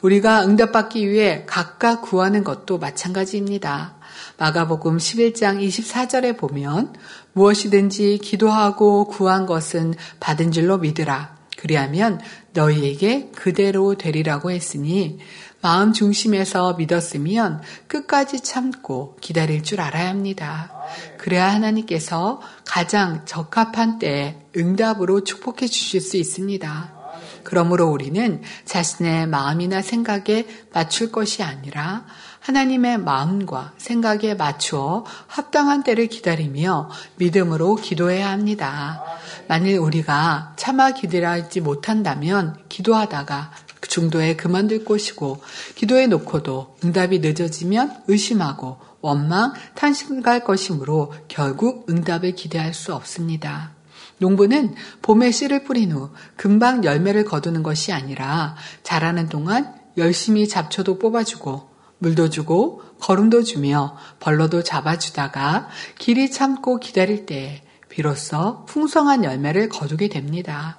우리가 0.00 0.44
응답받기 0.44 1.06
위해 1.06 1.44
각각 1.46 2.00
구하는 2.00 2.44
것도 2.44 2.78
마찬가지입니다. 2.78 3.99
마가복음 4.40 4.96
11장 4.96 5.62
24절에 5.62 6.34
보면 6.34 6.94
무엇이든지 7.34 8.20
기도하고 8.22 9.04
구한 9.04 9.44
것은 9.44 9.92
받은 10.18 10.50
줄로 10.50 10.78
믿으라. 10.78 11.36
그리하면 11.58 12.22
너희에게 12.54 13.32
그대로 13.36 13.96
되리라고 13.96 14.50
했으니 14.50 15.18
마음 15.60 15.92
중심에서 15.92 16.72
믿었으면 16.72 17.60
끝까지 17.86 18.40
참고 18.40 19.18
기다릴 19.20 19.62
줄 19.62 19.82
알아야 19.82 20.08
합니다. 20.08 20.72
그래야 21.18 21.52
하나님께서 21.52 22.40
가장 22.64 23.26
적합한 23.26 23.98
때에 23.98 24.38
응답으로 24.56 25.22
축복해 25.22 25.66
주실 25.66 26.00
수 26.00 26.16
있습니다. 26.16 27.00
그러므로 27.44 27.88
우리는 27.88 28.40
자신의 28.64 29.26
마음이나 29.26 29.82
생각에 29.82 30.46
맞출 30.72 31.12
것이 31.12 31.42
아니라 31.42 32.06
하나님의 32.40 32.98
마음과 32.98 33.72
생각에 33.76 34.34
맞추어 34.34 35.04
합당한 35.26 35.82
때를 35.82 36.08
기다리며 36.08 36.90
믿음으로 37.16 37.76
기도해야 37.76 38.30
합니다. 38.30 39.02
만일 39.46 39.78
우리가 39.78 40.54
차마 40.56 40.90
기다리지 40.90 41.60
못한다면 41.60 42.56
기도하다가 42.68 43.50
중도에 43.88 44.36
그만둘 44.36 44.84
것이고 44.84 45.42
기도해 45.74 46.06
놓고도 46.06 46.76
응답이 46.84 47.18
늦어지면 47.18 48.04
의심하고 48.08 48.78
원망, 49.00 49.52
탄식할 49.74 50.44
것이므로 50.44 51.12
결국 51.28 51.90
응답을 51.90 52.34
기대할 52.34 52.74
수 52.74 52.94
없습니다. 52.94 53.72
농부는 54.18 54.74
봄에 55.02 55.30
씨를 55.30 55.64
뿌린 55.64 55.92
후 55.92 56.10
금방 56.36 56.84
열매를 56.84 57.24
거두는 57.24 57.62
것이 57.62 57.92
아니라 57.92 58.54
자라는 58.82 59.28
동안 59.28 59.74
열심히 59.96 60.46
잡초도 60.46 60.98
뽑아주고 60.98 61.69
물도 62.00 62.30
주고 62.30 62.82
거름도 62.98 63.44
주며 63.44 63.96
벌러도 64.18 64.62
잡아주다가 64.62 65.68
길이 65.98 66.30
참고 66.30 66.78
기다릴 66.78 67.26
때 67.26 67.62
비로소 67.88 68.64
풍성한 68.66 69.24
열매를 69.24 69.68
거두게 69.68 70.08
됩니다. 70.08 70.78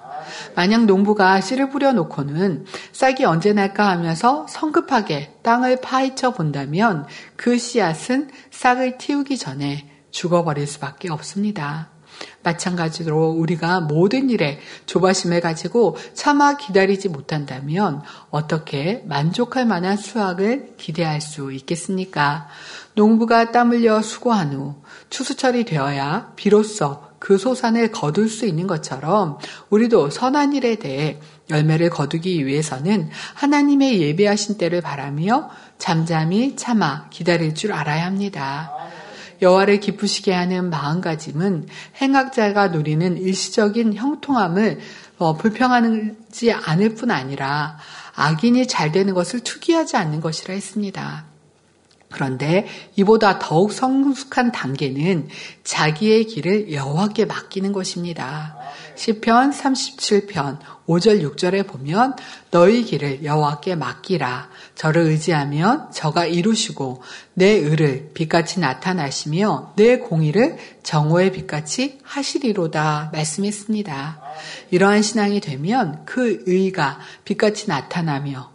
만약 0.56 0.86
농부가 0.86 1.40
씨를 1.40 1.68
뿌려놓고는 1.68 2.66
싹이 2.92 3.24
언제 3.24 3.52
날까 3.52 3.88
하면서 3.88 4.46
성급하게 4.48 5.34
땅을 5.42 5.80
파헤쳐 5.80 6.32
본다면 6.32 7.06
그 7.36 7.58
씨앗은 7.58 8.30
싹을 8.50 8.98
틔우기 8.98 9.36
전에 9.38 9.88
죽어버릴 10.10 10.66
수밖에 10.66 11.10
없습니다. 11.10 11.91
마찬가지로 12.42 13.30
우리가 13.30 13.80
모든 13.80 14.30
일에 14.30 14.58
조바심을 14.86 15.40
가지고 15.40 15.96
차마 16.14 16.56
기다리지 16.56 17.08
못한다면 17.08 18.02
어떻게 18.30 19.02
만족할 19.06 19.66
만한 19.66 19.96
수확을 19.96 20.74
기대할 20.76 21.20
수 21.20 21.52
있겠습니까? 21.52 22.48
농부가 22.94 23.52
땀 23.52 23.72
흘려 23.72 24.02
수고한 24.02 24.52
후 24.52 24.74
추수철이 25.10 25.64
되어야 25.64 26.32
비로소 26.36 27.12
그 27.18 27.38
소산을 27.38 27.92
거둘 27.92 28.28
수 28.28 28.46
있는 28.46 28.66
것처럼 28.66 29.38
우리도 29.70 30.10
선한 30.10 30.54
일에 30.54 30.74
대해 30.74 31.20
열매를 31.50 31.88
거두기 31.88 32.44
위해서는 32.44 33.10
하나님의 33.34 34.00
예배하신 34.02 34.58
때를 34.58 34.80
바라며 34.80 35.50
잠잠히 35.78 36.56
참아 36.56 37.10
기다릴 37.10 37.54
줄 37.54 37.72
알아야 37.72 38.06
합니다. 38.06 38.72
여호와를 39.42 39.80
기쁘시게 39.80 40.32
하는 40.32 40.70
마음가짐은 40.70 41.68
행악자가 42.00 42.68
누리는 42.68 43.18
일시적인 43.18 43.94
형통함을 43.94 44.80
어, 45.18 45.36
불평하지 45.36 46.52
않을 46.52 46.94
뿐 46.94 47.10
아니라 47.10 47.76
악인이 48.14 48.66
잘 48.66 48.92
되는 48.92 49.14
것을 49.14 49.40
투기하지 49.40 49.96
않는 49.96 50.20
것이라 50.20 50.54
했습니다. 50.54 51.26
그런데 52.10 52.66
이보다 52.94 53.38
더욱 53.38 53.72
성숙한 53.72 54.52
단계는 54.52 55.28
자기의 55.64 56.26
길을 56.26 56.72
여호와께 56.72 57.24
맡기는 57.24 57.72
것입니다. 57.72 58.56
시편 59.02 59.50
37편 59.50 60.60
5절 60.86 61.28
6절에 61.34 61.66
보면 61.66 62.14
너희 62.52 62.84
길을 62.84 63.24
여호와께 63.24 63.74
맡기라 63.74 64.48
저를 64.76 65.02
의지하면 65.02 65.90
저가 65.90 66.26
이루시고 66.26 67.02
내 67.34 67.46
의를 67.46 68.12
빛같이 68.14 68.60
나타나시며 68.60 69.72
내 69.74 69.98
공의를 69.98 70.56
정오의 70.84 71.32
빛같이 71.32 71.98
하시리로다 72.04 73.10
말씀했습니다. 73.12 74.20
이러한 74.70 75.02
신앙이 75.02 75.40
되면 75.40 76.04
그 76.04 76.44
의가 76.46 77.00
빛같이 77.24 77.68
나타나며 77.68 78.51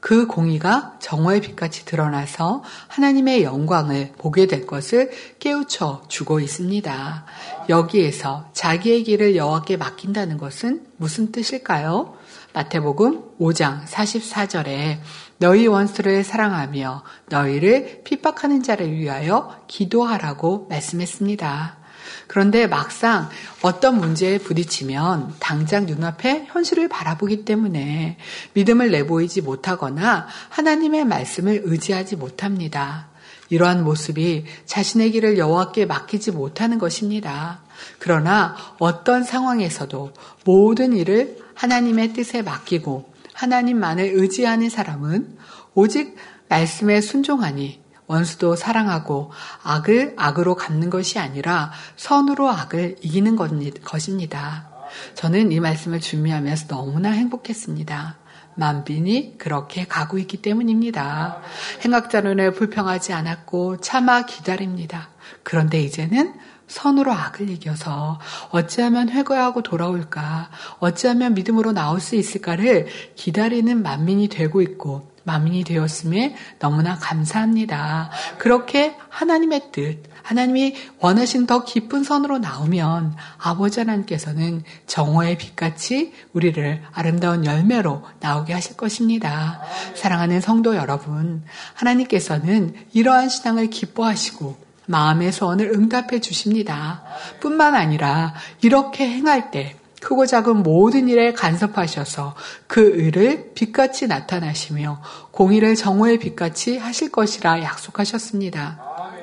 그 0.00 0.26
공의가 0.26 0.96
정오의 0.98 1.40
빛같이 1.42 1.84
드러나서 1.84 2.62
하나님의 2.88 3.44
영광을 3.44 4.12
보게 4.16 4.46
될 4.46 4.66
것을 4.66 5.10
깨우쳐 5.38 6.02
주고 6.08 6.40
있습니다. 6.40 7.24
여기에서 7.68 8.48
자기의 8.52 9.04
길을 9.04 9.36
여호와께 9.36 9.76
맡긴다는 9.76 10.38
것은 10.38 10.86
무슨 10.96 11.32
뜻일까요? 11.32 12.14
마태복음 12.52 13.38
5장 13.38 13.84
44절에 13.84 14.98
너희 15.38 15.66
원수를 15.66 16.24
사랑하며 16.24 17.04
너희를 17.28 18.02
핍박하는 18.04 18.62
자를 18.62 18.92
위하여 18.92 19.56
기도하라고 19.68 20.66
말씀했습니다. 20.68 21.79
그런데 22.26 22.66
막상 22.66 23.28
어떤 23.62 23.98
문제에 23.98 24.38
부딪히면 24.38 25.34
당장 25.40 25.86
눈앞에 25.86 26.46
현실을 26.48 26.88
바라보기 26.88 27.44
때문에 27.44 28.16
믿음을 28.54 28.90
내보이지 28.90 29.42
못하거나 29.42 30.26
하나님의 30.48 31.04
말씀을 31.04 31.62
의지하지 31.64 32.16
못합니다. 32.16 33.08
이러한 33.50 33.84
모습이 33.84 34.44
자신의 34.64 35.10
길을 35.10 35.36
여호와께 35.36 35.86
맡기지 35.86 36.30
못하는 36.30 36.78
것입니다. 36.78 37.60
그러나 37.98 38.56
어떤 38.78 39.24
상황에서도 39.24 40.12
모든 40.44 40.96
일을 40.96 41.38
하나님의 41.54 42.12
뜻에 42.12 42.42
맡기고 42.42 43.12
하나님만을 43.34 44.12
의지하는 44.14 44.70
사람은 44.70 45.36
오직 45.74 46.16
말씀에 46.48 47.00
순종하니 47.00 47.79
원수도 48.10 48.56
사랑하고 48.56 49.30
악을 49.62 50.14
악으로 50.16 50.56
갚는 50.56 50.90
것이 50.90 51.20
아니라 51.20 51.70
선으로 51.94 52.50
악을 52.50 52.96
이기는 53.02 53.36
것입니다. 53.84 54.68
저는 55.14 55.52
이 55.52 55.60
말씀을 55.60 56.00
준비하면서 56.00 56.66
너무나 56.66 57.12
행복했습니다. 57.12 58.18
만빈이 58.56 59.38
그렇게 59.38 59.86
가고 59.86 60.18
있기 60.18 60.38
때문입니다. 60.38 61.40
행악자론에 61.84 62.50
불평하지 62.50 63.12
않았고 63.12 63.76
차마 63.80 64.26
기다립니다. 64.26 65.10
그런데 65.44 65.80
이제는 65.80 66.34
선으로 66.66 67.12
악을 67.12 67.48
이겨서 67.48 68.18
어찌하면 68.50 69.08
회개하고 69.08 69.62
돌아올까, 69.62 70.50
어찌하면 70.80 71.34
믿음으로 71.34 71.72
나올 71.72 72.00
수 72.00 72.16
있을까를 72.16 72.86
기다리는 73.14 73.82
만민이 73.82 74.28
되고 74.28 74.62
있고 74.62 75.09
마민이 75.24 75.64
되었음에 75.64 76.36
너무나 76.58 76.96
감사합니다. 76.96 78.10
그렇게 78.38 78.96
하나님의 79.08 79.72
뜻, 79.72 80.02
하나님이 80.22 80.76
원하신 81.00 81.46
더 81.46 81.64
깊은 81.64 82.04
선으로 82.04 82.38
나오면 82.38 83.16
아버지 83.38 83.80
하나님께서는 83.80 84.62
정오의 84.86 85.38
빛같이 85.38 86.12
우리를 86.32 86.82
아름다운 86.92 87.44
열매로 87.44 88.04
나오게 88.20 88.52
하실 88.52 88.76
것입니다. 88.76 89.60
사랑하는 89.94 90.40
성도 90.40 90.76
여러분, 90.76 91.42
하나님께서는 91.74 92.74
이러한 92.92 93.28
신앙을 93.28 93.70
기뻐하시고 93.70 94.70
마음의 94.86 95.32
소원을 95.32 95.70
응답해 95.72 96.20
주십니다. 96.20 97.02
뿐만 97.40 97.74
아니라 97.74 98.34
이렇게 98.60 99.08
행할 99.08 99.50
때 99.50 99.76
크고 100.00 100.26
작은 100.26 100.62
모든 100.62 101.08
일에 101.08 101.32
간섭하셔서 101.32 102.34
그 102.66 102.80
의를 102.94 103.52
빛같이 103.54 104.06
나타나시며 104.06 105.02
공의를 105.30 105.74
정오의 105.76 106.18
빛같이 106.18 106.78
하실 106.78 107.10
것이라 107.12 107.62
약속하셨습니다. 107.62 109.19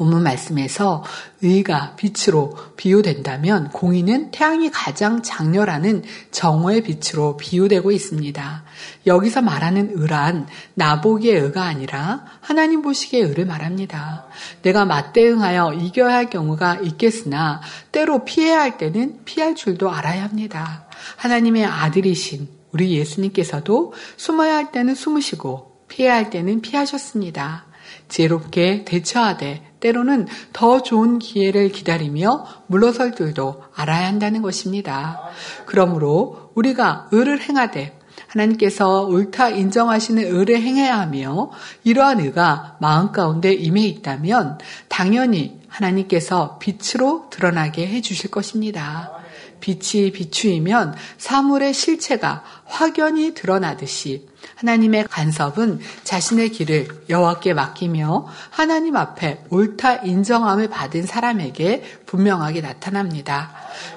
본문 0.00 0.22
말씀에서 0.22 1.04
의가 1.42 1.94
빛으로 1.96 2.56
비유된다면 2.78 3.68
공의는 3.68 4.30
태양이 4.30 4.70
가장 4.70 5.22
장렬하는 5.22 6.04
정오의 6.30 6.84
빛으로 6.84 7.36
비유되고 7.36 7.92
있습니다. 7.92 8.64
여기서 9.06 9.42
말하는 9.42 9.90
의란 9.92 10.46
나보기의 10.72 11.38
의가 11.42 11.64
아니라 11.64 12.24
하나님 12.40 12.80
보시기의 12.80 13.24
의를 13.24 13.44
말합니다. 13.44 14.24
내가 14.62 14.86
맞대응하여 14.86 15.74
이겨야 15.74 16.14
할 16.14 16.30
경우가 16.30 16.76
있겠으나 16.76 17.60
때로 17.92 18.24
피해야 18.24 18.62
할 18.62 18.78
때는 18.78 19.20
피할 19.26 19.54
줄도 19.54 19.90
알아야 19.90 20.24
합니다. 20.24 20.86
하나님의 21.16 21.66
아들이신 21.66 22.48
우리 22.72 22.92
예수님께서도 22.92 23.92
숨어야 24.16 24.56
할 24.56 24.72
때는 24.72 24.94
숨으시고 24.94 25.84
피해야 25.88 26.14
할 26.14 26.30
때는 26.30 26.62
피하셨습니다. 26.62 27.66
지혜롭게 28.08 28.86
대처하되 28.86 29.69
때로는 29.80 30.28
더 30.52 30.82
좋은 30.82 31.18
기회를 31.18 31.70
기다리며 31.70 32.46
물러설 32.66 33.14
줄도 33.14 33.62
알아야 33.74 34.06
한다는 34.06 34.42
것입니다. 34.42 35.20
그러므로 35.66 36.50
우리가 36.54 37.08
의를 37.10 37.40
행하되 37.40 37.98
하나님께서 38.28 39.06
옳다 39.06 39.50
인정하시는 39.50 40.22
의를 40.22 40.60
행해야 40.60 40.98
하며 41.00 41.50
이러한 41.82 42.20
의가 42.20 42.76
마음 42.80 43.12
가운데 43.12 43.52
임해 43.52 43.82
있다면 43.82 44.58
당연히 44.88 45.58
하나님께서 45.68 46.58
빛으로 46.58 47.26
드러나게 47.30 47.86
해 47.86 48.00
주실 48.00 48.30
것입니다. 48.30 49.12
빛이 49.60 50.12
비추이면 50.12 50.94
사물의 51.18 51.74
실체가 51.74 52.42
확연히 52.64 53.34
드러나듯이 53.34 54.29
하나님의 54.56 55.04
간섭은 55.08 55.80
자신의 56.04 56.50
길을 56.50 56.88
여호와께 57.08 57.54
맡기며 57.54 58.26
하나님 58.50 58.96
앞에 58.96 59.44
옳다 59.50 59.96
인정함을 59.96 60.68
받은 60.68 61.06
사람에게 61.06 61.82
분명하게 62.06 62.60
나타납니다. 62.60 63.52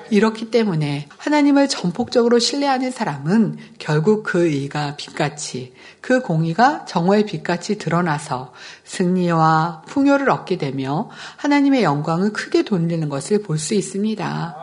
이렇기 0.09 0.51
때문에 0.51 1.07
하나님을 1.17 1.67
전폭적으로 1.67 2.37
신뢰하는 2.37 2.91
사람은 2.91 3.57
결국 3.79 4.23
그 4.23 4.45
의가 4.45 4.95
빛같이 4.95 5.73
그 6.01 6.21
공의가 6.21 6.85
정오의 6.85 7.25
빛같이 7.25 7.77
드러나서 7.77 8.53
승리와 8.83 9.83
풍요를 9.87 10.29
얻게 10.29 10.57
되며 10.57 11.09
하나님의 11.37 11.83
영광을 11.83 12.33
크게 12.33 12.63
돌리는 12.63 13.09
것을 13.09 13.41
볼 13.41 13.57
수 13.57 13.73
있습니다. 13.73 14.57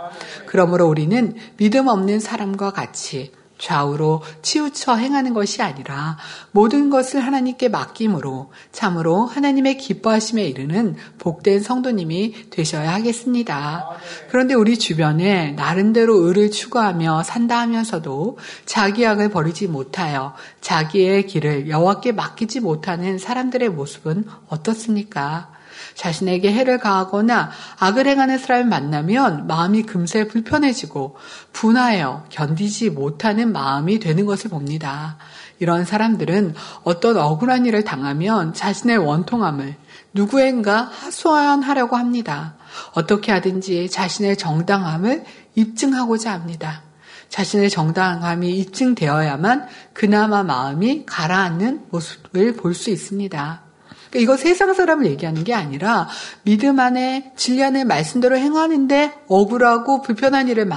그러므로 0.46 0.86
우리는 0.86 1.34
믿음 1.56 1.88
없는 1.88 2.20
사람과 2.20 2.72
같이 2.72 3.32
좌우로 3.60 4.22
치우쳐 4.42 4.96
행하는 4.96 5.34
것이 5.34 5.62
아니라 5.62 6.18
모든 6.50 6.90
것을 6.90 7.20
하나님께 7.20 7.68
맡김으로 7.68 8.50
참으로 8.72 9.26
하나님의 9.26 9.76
기뻐하심에 9.78 10.44
이르는 10.44 10.96
복된 11.18 11.60
성도님이 11.60 12.50
되셔야 12.50 12.92
하겠습니다. 12.94 13.88
그런데 14.30 14.54
우리 14.54 14.78
주변에 14.78 15.52
나름대로 15.52 16.16
의를 16.26 16.50
추구하며 16.50 17.22
산다 17.22 17.60
하면서도 17.60 18.38
자기 18.64 19.06
악을 19.06 19.30
버리지 19.30 19.68
못하여 19.68 20.34
자기의 20.60 21.26
길을 21.26 21.68
여호와께 21.68 22.12
맡기지 22.12 22.60
못하는 22.60 23.18
사람들의 23.18 23.68
모습은 23.68 24.24
어떻습니까? 24.48 25.59
자신에게 26.00 26.50
해를 26.50 26.78
가하거나 26.78 27.50
악을 27.78 28.06
행하는 28.06 28.38
사람을 28.38 28.64
만나면 28.64 29.46
마음이 29.46 29.82
금세 29.82 30.26
불편해지고 30.26 31.16
분하여 31.52 32.24
견디지 32.30 32.88
못하는 32.88 33.52
마음이 33.52 33.98
되는 33.98 34.24
것을 34.24 34.48
봅니다. 34.48 35.18
이런 35.58 35.84
사람들은 35.84 36.54
어떤 36.84 37.18
억울한 37.18 37.66
일을 37.66 37.84
당하면 37.84 38.54
자신의 38.54 38.96
원통함을 38.96 39.76
누구인가 40.14 40.88
하소연하려고 40.90 41.96
합니다. 41.96 42.54
어떻게 42.94 43.30
하든지 43.32 43.90
자신의 43.90 44.38
정당함을 44.38 45.24
입증하고자 45.54 46.32
합니다. 46.32 46.82
자신의 47.28 47.68
정당함이 47.68 48.48
입증되어야만 48.58 49.68
그나마 49.92 50.42
마음이 50.44 51.04
가라앉는 51.04 51.88
모습을 51.90 52.56
볼 52.56 52.72
수 52.72 52.88
있습니다. 52.88 53.69
그러니까 54.10 54.18
이거 54.18 54.36
세상 54.36 54.74
사람을 54.74 55.06
얘기하는 55.06 55.44
게 55.44 55.54
아니라 55.54 56.08
믿음 56.42 56.78
안에 56.80 57.32
진리 57.36 57.62
안에 57.62 57.84
말씀대로 57.84 58.36
행하는데 58.36 59.12
억울하고 59.28 60.02
불편한 60.02 60.48
일을 60.48 60.68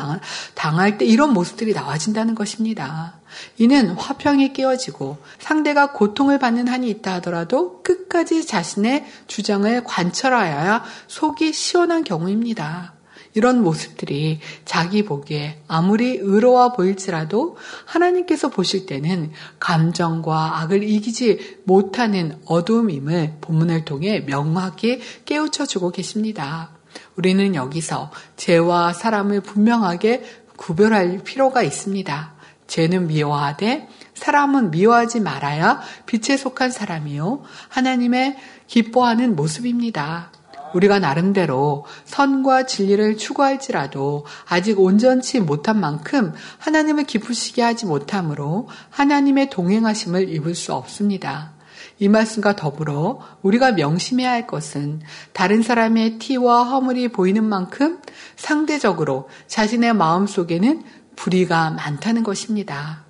당할 0.54 0.98
때 0.98 1.06
이런 1.06 1.34
모습들이 1.34 1.74
나와진다는 1.74 2.36
것입니다. 2.36 3.16
이는 3.58 3.90
화평이 3.90 4.54
깨어지고 4.54 5.18
상대가 5.40 5.92
고통을 5.92 6.38
받는 6.40 6.68
한이 6.68 6.88
있다 6.90 7.16
하더라도 7.16 7.82
끝까지 7.82 8.46
자신의 8.46 9.06
주장을 9.28 9.84
관철하여야 9.84 10.84
속이 11.08 11.52
시원한 11.54 12.04
경우입니다. 12.04 12.93
이런 13.34 13.64
모습들이 13.64 14.40
자기 14.66 15.04
보기에 15.04 15.62
아무리 15.68 16.18
의로워 16.18 16.74
보일지라도 16.74 17.58
하나님께서 17.86 18.50
보실 18.50 18.86
때는 18.86 19.32
감정과 19.60 20.62
악을 20.62 20.84
이기지 20.84 21.62
못하는 21.66 22.40
어두움임을 22.46 23.38
본문을 23.42 23.86
통해 23.86 24.26
명확히 24.26 25.02
깨우쳐 25.26 25.66
주고 25.66 25.92
계십니다. 25.92 26.72
우리는 27.16 27.56
여기서 27.56 28.12
죄와 28.38 28.94
사람을 28.94 29.42
분명하게 29.42 30.24
구별할 30.56 31.20
필요가 31.24 31.64
있습니다. 31.64 32.34
죄는 32.68 33.08
미워하되 33.08 33.88
사람은 34.14 34.72
미워하지 34.72 35.20
말아야 35.20 35.82
빛에 36.06 36.38
속한 36.38 36.72
사람이요. 36.72 37.44
하나님의 37.70 38.38
기뻐하는 38.68 39.36
모습입니다. 39.36 40.32
우리가 40.74 41.00
나름대로 41.00 41.86
선과 42.06 42.66
진리를 42.66 43.18
추구할지라도 43.18 44.26
아직 44.48 44.80
온전치 44.80 45.40
못한 45.40 45.80
만큼 45.80 46.34
하나님을 46.60 47.06
기쁘시게 47.06 47.62
하지 47.62 47.86
못하므로 47.86 48.68
하나님의 48.90 49.50
동행하심을 49.50 50.30
입을 50.30 50.56
수 50.56 50.74
없습니다. 50.74 51.54
이 52.00 52.10
말씀과 52.10 52.56
더불어 52.56 53.20
우리가 53.44 53.74
명심해야 53.74 54.30
할 54.30 54.48
것은 54.48 55.02
다른 55.32 55.62
사람의 55.62 56.18
티와 56.20 56.64
허물이 56.64 57.10
보이는 57.10 57.44
만큼 57.44 58.00
상대적으로 58.36 59.30
자신의 59.48 59.94
마음 59.94 60.28
속에는 60.28 60.84
불의가 61.16 61.70
많다는 61.72 62.24
것입니다. 62.24 63.04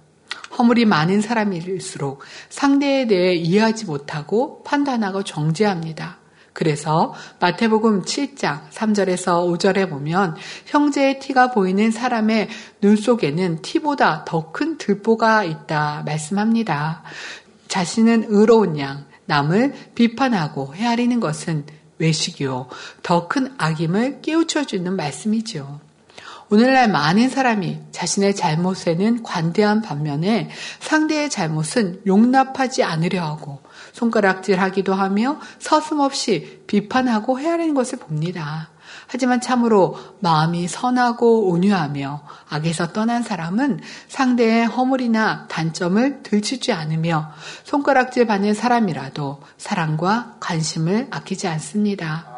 허물이 0.58 0.86
많은 0.86 1.22
사람일수록 1.22 2.22
상대에 2.50 3.08
대해 3.08 3.34
이해하지 3.34 3.86
못하고 3.86 4.64
판단하고 4.64 5.24
정죄합니다. 5.24 6.23
그래서 6.54 7.14
마태복음 7.40 8.04
7장 8.04 8.70
3절에서 8.70 9.58
5절에 9.58 9.90
보면 9.90 10.36
형제의 10.68 11.20
티가 11.20 11.52
보이는 11.52 11.92
사람의 11.92 12.48
눈 12.82 12.96
속에는 12.96 13.62
티보다 13.62 14.24
더 14.26 14.52
큰 14.52 14.78
들보가 14.78 15.44
있다 15.44 16.04
말씀합니다. 16.06 17.02
자신은 17.68 18.26
의로운 18.28 18.78
양, 18.78 19.06
남을 19.26 19.74
비판하고 19.96 20.76
헤아리는 20.76 21.20
것은 21.20 21.66
외식이요. 21.98 22.68
더 23.02 23.28
큰 23.28 23.54
악임을 23.58 24.22
깨우쳐주는 24.22 24.96
말씀이지요. 24.96 25.82
오늘날 26.52 26.92
많은 26.92 27.30
사람이 27.30 27.80
자신의 27.92 28.36
잘못에는 28.36 29.24
관대한 29.24 29.82
반면에 29.82 30.50
상대의 30.82 31.32
잘못은 31.32 32.02
용납하지 32.06 32.84
않으려 32.84 33.24
하고 33.24 33.60
손가락질 33.94 34.60
하기도 34.60 34.94
하며 34.94 35.40
서슴없이 35.60 36.64
비판하고 36.68 37.40
헤아리는 37.40 37.74
것을 37.74 38.00
봅니다. 38.00 38.70
하지만 39.08 39.42
참으로 39.42 39.98
마음이 40.20 40.68
선하고 40.68 41.50
온유하며 41.50 42.24
악에서 42.50 42.94
떠난 42.94 43.24
사람은 43.24 43.80
상대의 44.08 44.66
허물이나 44.68 45.48
단점을 45.48 46.24
들추지 46.24 46.74
않으며 46.74 47.32
손가락질 47.64 48.28
받는 48.28 48.54
사람이라도 48.54 49.42
사랑과 49.58 50.36
관심을 50.40 51.08
아끼지 51.12 51.48
않습니다. 51.48 52.34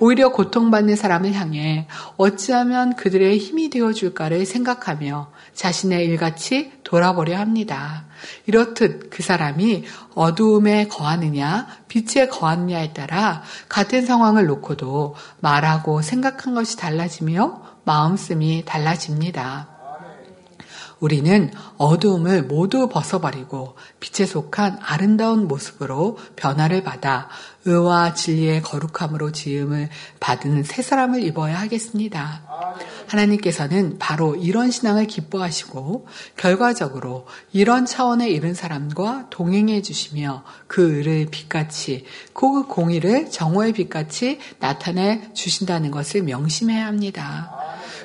오히려 0.00 0.30
고통받는 0.30 0.96
사람을 0.96 1.32
향해 1.34 1.86
어찌하면 2.16 2.96
그들의 2.96 3.38
힘이 3.38 3.70
되어줄까를 3.70 4.44
생각하며 4.44 5.30
자신의 5.54 6.04
일같이 6.06 6.72
돌아보려 6.84 7.38
합니다. 7.38 8.04
이렇듯 8.46 9.10
그 9.10 9.22
사람이 9.22 9.84
어두움에 10.14 10.88
거하느냐, 10.88 11.66
빛에 11.88 12.28
거하느냐에 12.28 12.92
따라 12.92 13.42
같은 13.68 14.04
상황을 14.06 14.46
놓고도 14.46 15.14
말하고 15.40 16.02
생각한 16.02 16.54
것이 16.54 16.76
달라지며 16.76 17.62
마음씀이 17.84 18.64
달라집니다. 18.64 19.73
우리는 21.00 21.50
어두움을 21.76 22.44
모두 22.44 22.88
벗어버리고 22.88 23.76
빛에 24.00 24.26
속한 24.26 24.78
아름다운 24.80 25.48
모습으로 25.48 26.18
변화를 26.36 26.82
받아 26.82 27.28
의와 27.66 28.14
진리의 28.14 28.62
거룩함으로 28.62 29.32
지음을 29.32 29.88
받은 30.20 30.64
새 30.64 30.82
사람을 30.82 31.22
입어야 31.24 31.58
하겠습니다. 31.60 32.42
하나님께서는 33.08 33.98
바로 33.98 34.36
이런 34.36 34.70
신앙을 34.70 35.06
기뻐하시고 35.06 36.06
결과적으로 36.36 37.26
이런 37.52 37.86
차원에 37.86 38.28
이른 38.28 38.54
사람과 38.54 39.28
동행해 39.30 39.82
주시며 39.82 40.44
그 40.66 40.96
의를 40.96 41.26
빛같이 41.30 42.04
그 42.32 42.66
공의를 42.66 43.30
정오의 43.30 43.72
빛같이 43.72 44.38
나타내 44.58 45.32
주신다는 45.32 45.90
것을 45.90 46.22
명심해야 46.22 46.86
합니다. 46.86 47.50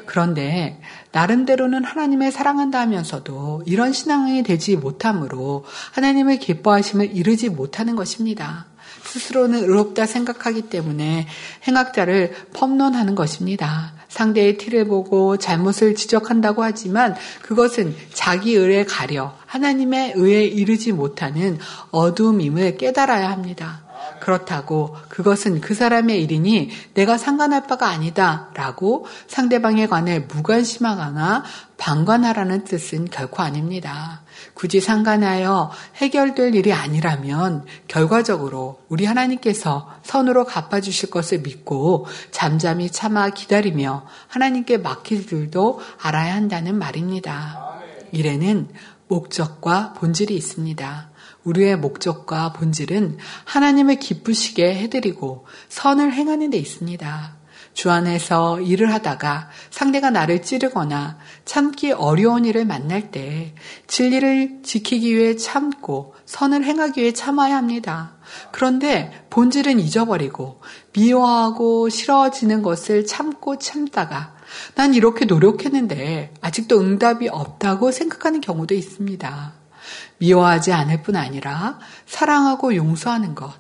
그런데 0.06 0.82
나름대로는 1.11 1.83
하나님을 1.83 2.31
사랑한다 2.31 2.79
하면서도 2.81 3.63
이런 3.65 3.93
신앙이 3.93 4.43
되지 4.43 4.75
못하므로 4.75 5.65
하나님을 5.93 6.37
기뻐하심을 6.37 7.15
이루지 7.15 7.49
못하는 7.49 7.95
것입니다. 7.95 8.65
스스로는 9.03 9.63
의롭다 9.63 10.05
생각하기 10.05 10.63
때문에 10.63 11.27
행악자를 11.67 12.33
펌론하는 12.53 13.15
것입니다. 13.15 13.93
상대의 14.07 14.57
티를 14.57 14.85
보고 14.85 15.37
잘못을 15.37 15.95
지적한다고 15.95 16.63
하지만 16.63 17.15
그것은 17.41 17.95
자기 18.13 18.53
의에 18.53 18.85
가려 18.85 19.35
하나님의 19.45 20.13
의에 20.15 20.45
이르지 20.45 20.91
못하는 20.91 21.57
어둠임을 21.91 22.77
깨달아야 22.77 23.29
합니다. 23.31 23.88
그렇다고 24.19 24.95
그것은 25.10 25.62
그 25.62 25.73
사람의 25.73 26.21
일이니 26.23 26.69
내가 26.93 27.17
상관할 27.17 27.67
바가 27.67 27.88
아니다 27.88 28.49
라고 28.53 29.05
상대방에 29.27 29.88
관해 29.88 30.19
무관심하거나 30.19 31.43
방관하라는 31.77 32.65
뜻은 32.65 33.05
결코 33.10 33.41
아닙니다. 33.41 34.21
굳이 34.53 34.82
상관하여 34.82 35.71
해결될 35.95 36.55
일이 36.55 36.73
아니라면 36.73 37.65
결과적으로 37.88 38.82
우리 38.89 39.05
하나님께서 39.05 39.89
선으로 40.03 40.45
갚아주실 40.45 41.10
것을 41.10 41.39
믿고 41.39 42.08
잠잠히 42.32 42.89
참아 42.89 43.29
기다리며 43.29 44.05
하나님께 44.27 44.77
맡길 44.77 45.27
줄도 45.27 45.79
알아야 46.01 46.36
한다는 46.36 46.77
말입니다. 46.77 47.79
일에는 48.12 48.69
목적과 49.08 49.93
본질이 49.93 50.36
있습니다. 50.36 51.10
우리의 51.43 51.78
목적과 51.78 52.54
본질은 52.54 53.17
하나님을 53.45 53.95
기쁘시게 53.95 54.75
해드리고 54.75 55.45
선을 55.69 56.13
행하는 56.13 56.49
데 56.49 56.58
있습니다. 56.58 57.39
주 57.73 57.91
안에서 57.91 58.60
일을 58.60 58.91
하다가 58.93 59.49
상대가 59.69 60.10
나를 60.10 60.41
찌르거나 60.41 61.17
참기 61.45 61.91
어려운 61.91 62.43
일을 62.43 62.65
만날 62.65 63.12
때 63.12 63.56
진리를 63.88 64.63
지키기 64.63 65.15
위해 65.15 65.36
참고 65.38 66.13
선을 66.25 66.65
행하기 66.65 66.99
위해 66.99 67.13
참아야 67.13 67.56
합니다. 67.56 68.17
그런데 68.52 69.25
본질은 69.30 69.80
잊어버리고 69.80 70.62
미워하고 70.93 71.89
싫어지는 71.89 72.63
것을 72.63 73.06
참고 73.06 73.58
참다가 73.58 74.36
난 74.75 74.93
이렇게 74.93 75.25
노력했는데 75.25 76.34
아직도 76.41 76.82
응답이 76.82 77.30
없다고 77.30 77.91
생각하는 77.91 78.41
경우도 78.41 78.75
있습니다. 78.75 79.58
미워하지 80.19 80.71
않을 80.71 81.01
뿐 81.01 81.15
아니라 81.15 81.79
사랑하고 82.05 82.75
용서하는 82.75 83.36
것, 83.36 83.53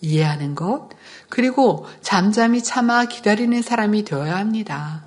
이해하는 0.00 0.54
것, 0.54 0.90
그리고 1.28 1.86
잠잠히 2.02 2.62
참아 2.62 3.06
기다리는 3.06 3.62
사람이 3.62 4.04
되어야 4.04 4.36
합니다. 4.36 5.04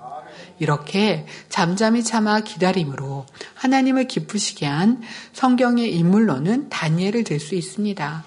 이렇게 0.60 1.26
잠잠히 1.48 2.04
참아 2.04 2.42
기다림으로 2.42 3.26
하나님을 3.56 4.08
기쁘시게 4.08 4.66
한 4.66 5.02
성경의 5.34 5.96
인물로는 5.96 6.70
다니엘을 6.70 7.24
들 7.24 7.40
수 7.40 7.56
있습니다. 7.56 8.26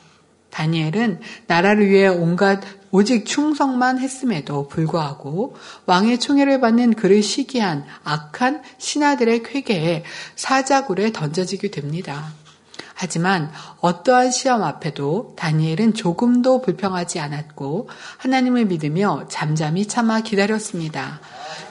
다니엘은 0.51 1.21
나라를 1.47 1.88
위해 1.88 2.09
온갖 2.09 2.61
오직 2.90 3.25
충성만 3.25 3.99
했음에도 3.99 4.68
불구하고 4.68 5.57
왕의 5.87 6.21
총애를 6.21 6.61
받는 6.61 6.95
그를 6.95 7.23
시기한 7.23 7.87
악한 8.05 8.62
신하들의 8.77 9.45
쾌계에 9.45 10.05
사자굴에 10.37 11.12
던져지게 11.12 11.71
됩니다. 11.71 12.33
하지만 13.03 13.51
어떠한 13.81 14.31
시험 14.31 14.62
앞에도 14.62 15.33
다니엘은 15.35 15.95
조금도 15.95 16.62
불평하지 16.62 17.19
않았고 17.19 17.88
하나님을 18.19 18.67
믿으며 18.67 19.25
잠잠히 19.29 19.87
참아 19.88 20.21
기다렸습니다. 20.21 21.19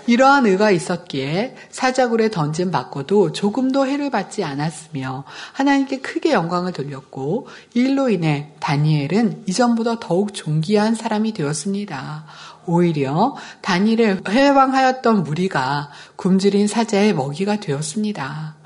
이러한 0.07 0.45
의가 0.45 0.71
있었기에 0.71 1.55
사자굴에 1.69 2.31
던진 2.31 2.69
받고도 2.69 3.31
조금도 3.31 3.87
해를 3.87 4.09
받지 4.09 4.43
않았으며 4.43 5.23
하나님께 5.53 6.01
크게 6.01 6.33
영광을 6.33 6.73
돌렸고 6.73 7.47
일로 7.75 8.09
인해 8.09 8.49
다니엘은 8.59 9.43
이전보다 9.47 10.01
더욱 10.01 10.33
존귀한 10.33 10.95
사람이 10.95 11.31
되었습니다. 11.31 12.25
오히려 12.65 13.37
다니엘을 13.61 14.23
해방하였던 14.27 15.23
무리가 15.23 15.91
굶주린 16.17 16.67
사자의 16.67 17.13
먹이가 17.13 17.61
되었습니다. 17.61 18.60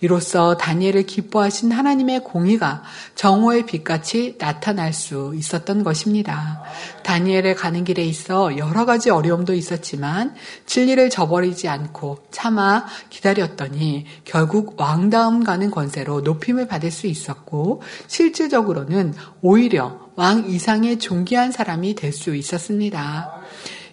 이로써 0.00 0.56
다니엘을 0.56 1.04
기뻐하신 1.04 1.72
하나님의 1.72 2.24
공의가 2.24 2.82
정오의 3.14 3.66
빛같이 3.66 4.36
나타날 4.38 4.92
수 4.92 5.32
있었던 5.34 5.82
것입니다. 5.84 6.62
다니엘의 7.02 7.54
가는 7.54 7.84
길에 7.84 8.04
있어 8.04 8.56
여러 8.56 8.84
가지 8.84 9.10
어려움도 9.10 9.54
있었지만 9.54 10.34
진리를 10.66 11.10
저버리지 11.10 11.68
않고 11.68 12.26
참아 12.30 12.86
기다렸더니 13.10 14.06
결국 14.24 14.80
왕다움 14.80 15.44
가는 15.44 15.70
권세로 15.70 16.20
높임을 16.22 16.66
받을 16.66 16.90
수 16.90 17.06
있었고 17.06 17.82
실질적으로는 18.06 19.14
오히려 19.42 20.10
왕 20.16 20.50
이상의 20.50 20.98
존귀한 20.98 21.50
사람이 21.50 21.94
될 21.94 22.10
수 22.10 22.34
있었습니다. 22.34 23.40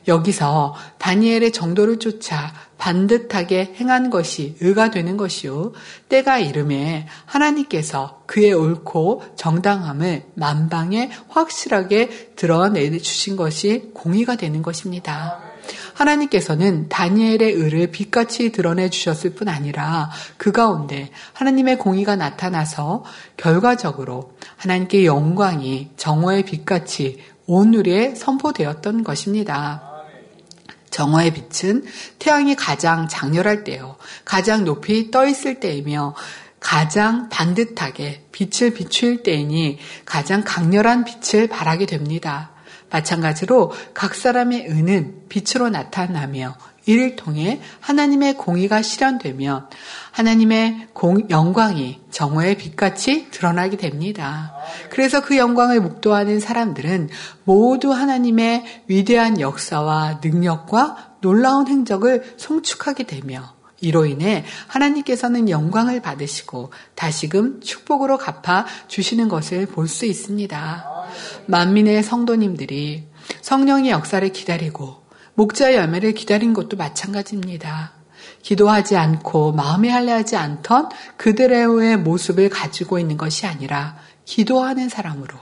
여기서 0.08 0.74
다니엘의 0.98 1.52
정도를 1.52 2.00
쫓아 2.00 2.54
반듯하게 2.78 3.76
행한 3.80 4.10
것이 4.10 4.56
의가 4.62 4.92
되는 4.92 5.18
것이요. 5.18 5.74
때가 6.10 6.40
이름에 6.40 7.08
하나님께서 7.26 8.22
그의 8.26 8.54
옳고 8.54 9.24
정당함을 9.36 10.24
만방에 10.36 11.10
확실하게 11.30 12.32
드러내 12.36 12.98
주신 12.98 13.36
것이 13.36 13.92
공의가 13.94 14.36
되는 14.36 14.62
것입니다. 14.62 15.40
하나님께서는 15.94 16.88
다니엘의 16.90 17.54
의를 17.54 17.88
빛같이 17.88 18.52
드러내 18.52 18.90
주셨을 18.90 19.34
뿐 19.34 19.50
아니라 19.50 20.12
그 20.38 20.52
가운데 20.52 21.10
하나님의 21.34 21.78
공의가 21.78 22.16
나타나서 22.16 23.04
결과적으로 23.36 24.34
하나님께 24.58 25.06
영광이 25.06 25.92
정오의 25.98 26.44
빛같이 26.44 27.18
온누리에 27.48 28.16
선포되었던 28.16 29.04
것입니다. 29.04 29.87
정화의 30.98 31.32
빛은 31.32 31.86
태양이 32.18 32.56
가장 32.56 33.08
장렬할 33.08 33.64
때요. 33.64 33.98
가장 34.26 34.66
높이 34.66 35.12
떠 35.12 35.28
있을 35.28 35.60
때이며 35.60 36.16
가장 36.60 37.30
반듯하게 37.30 38.24
빛을 38.32 38.74
비출 38.74 39.22
때이니 39.22 39.78
가장 40.06 40.44
강렬한 40.44 41.06
빛을 41.06 41.50
발하게 41.50 41.86
됩니다. 41.86 42.50
마찬가지로 42.90 43.74
각 43.94 44.16
사람의 44.16 44.70
은은 44.72 45.26
빛으로 45.30 45.70
나타나며 45.70 46.58
이를 46.88 47.16
통해 47.16 47.62
하나님의 47.82 48.38
공의가 48.38 48.82
실현되면 48.82 49.70
하나님의 50.12 50.88
공, 50.94 51.30
영광이 51.30 52.00
정오의 52.10 52.58
빛같이 52.58 53.28
드러나게 53.30 53.78
됩니다. 53.78 54.56
그래서 54.90 55.22
그 55.22 55.38
영광을 55.38 55.82
묵도하는 55.82 56.40
사람들은 56.40 57.10
모두 57.44 57.92
하나님의 57.94 58.84
위대한 58.88 59.40
역사와 59.40 60.22
능력과 60.24 61.18
놀라운 61.22 61.68
행적을 61.68 62.36
송축하게 62.38 63.04
되며 63.04 63.54
이로 63.80 64.06
인해 64.06 64.44
하나님께서는 64.68 65.50
영광을 65.50 66.02
받으시고 66.02 66.72
다시금 66.96 67.62
축복으로 67.62 68.18
갚아 68.18 68.66
주시는 68.88 69.28
것을 69.28 69.68
볼 69.68 69.88
수 69.88 70.06
있습니다. 70.06 70.86
만민의 71.46 72.02
성도님들이 72.02 73.08
성령의 73.42 73.92
역사를 73.92 74.28
기다리고 74.32 75.07
목자의 75.38 75.76
열매를 75.76 76.14
기다린 76.14 76.54
것도 76.54 76.78
마찬가지입니다. 76.78 77.92
기도하지 78.42 78.98
않고 78.98 79.52
마음에 79.52 79.88
할례하지 79.88 80.36
않던 80.36 80.90
그들의 81.18 81.98
모습을 81.98 82.50
가지고 82.50 82.98
있는 82.98 83.18
것이 83.18 83.46
아니라 83.46 83.98
기도하는 84.26 84.90
사람으로 84.90 85.38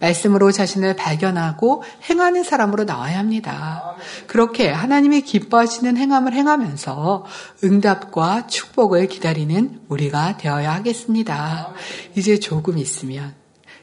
말씀으로 0.00 0.50
자신을 0.50 0.96
발견하고 0.96 1.84
행하는 2.08 2.42
사람으로 2.42 2.84
나와야 2.84 3.18
합니다. 3.18 3.94
그렇게 4.26 4.68
하나님이 4.68 5.20
기뻐하시는 5.20 5.96
행함을 5.96 6.32
행하면서 6.32 7.24
응답과 7.62 8.48
축복을 8.48 9.06
기다리는 9.06 9.80
우리가 9.88 10.38
되어야 10.38 10.74
하겠습니다. 10.74 11.72
이제 12.16 12.40
조금 12.40 12.78
있으면 12.78 13.39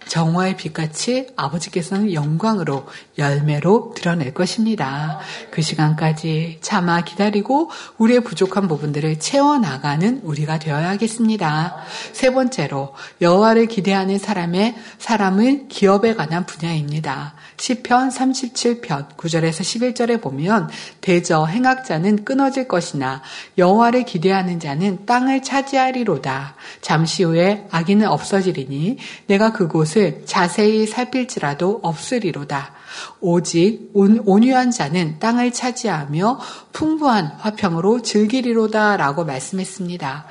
정화의 0.07 0.57
빛같이 0.57 1.27
아버지께서는 1.35 2.13
영광으로 2.13 2.85
열매로 3.17 3.93
드러낼 3.95 4.33
것입니다. 4.33 5.19
그 5.51 5.61
시간까지 5.61 6.59
참아 6.61 7.01
기다리고 7.01 7.69
우리의 7.97 8.21
부족한 8.21 8.67
부분들을 8.67 9.19
채워나가는 9.19 10.21
우리가 10.23 10.59
되어야겠습니다. 10.59 11.77
세 12.13 12.33
번째로 12.33 12.93
여호와를 13.21 13.67
기대하는 13.67 14.17
사람의 14.17 14.75
사람을 14.97 15.67
기업에 15.69 16.15
관한 16.15 16.45
분야입니다. 16.45 17.35
시편 17.59 18.09
37편 18.09 19.17
9절에서 19.17 19.61
11절에 19.95 20.21
보면 20.21 20.69
대저 21.01 21.45
행악자는 21.45 22.23
끊어질 22.23 22.67
것이나 22.67 23.23
여호와를 23.57 24.03
기대하는 24.05 24.59
자는 24.59 25.05
땅을 25.05 25.41
차지하리로다. 25.41 26.55
잠시 26.81 27.23
후에 27.23 27.67
악인은 27.71 28.07
없어지리니 28.07 28.97
내가 29.25 29.51
그곳을 29.53 30.23
자세히 30.25 30.85
살필지라도 30.85 31.79
없으리로다. 31.81 32.76
오직 33.19 33.91
온유한 33.93 34.71
자는 34.71 35.19
땅을 35.19 35.51
차지하며 35.51 36.39
풍부한 36.73 37.25
화평으로 37.37 38.01
즐기리로다라고 38.01 39.25
말씀했습니다. 39.25 40.25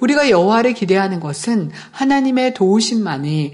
우리가 0.00 0.30
여호와를 0.30 0.74
기대하는 0.74 1.20
것은 1.20 1.70
하나님의 1.92 2.54
도우심만이 2.54 3.52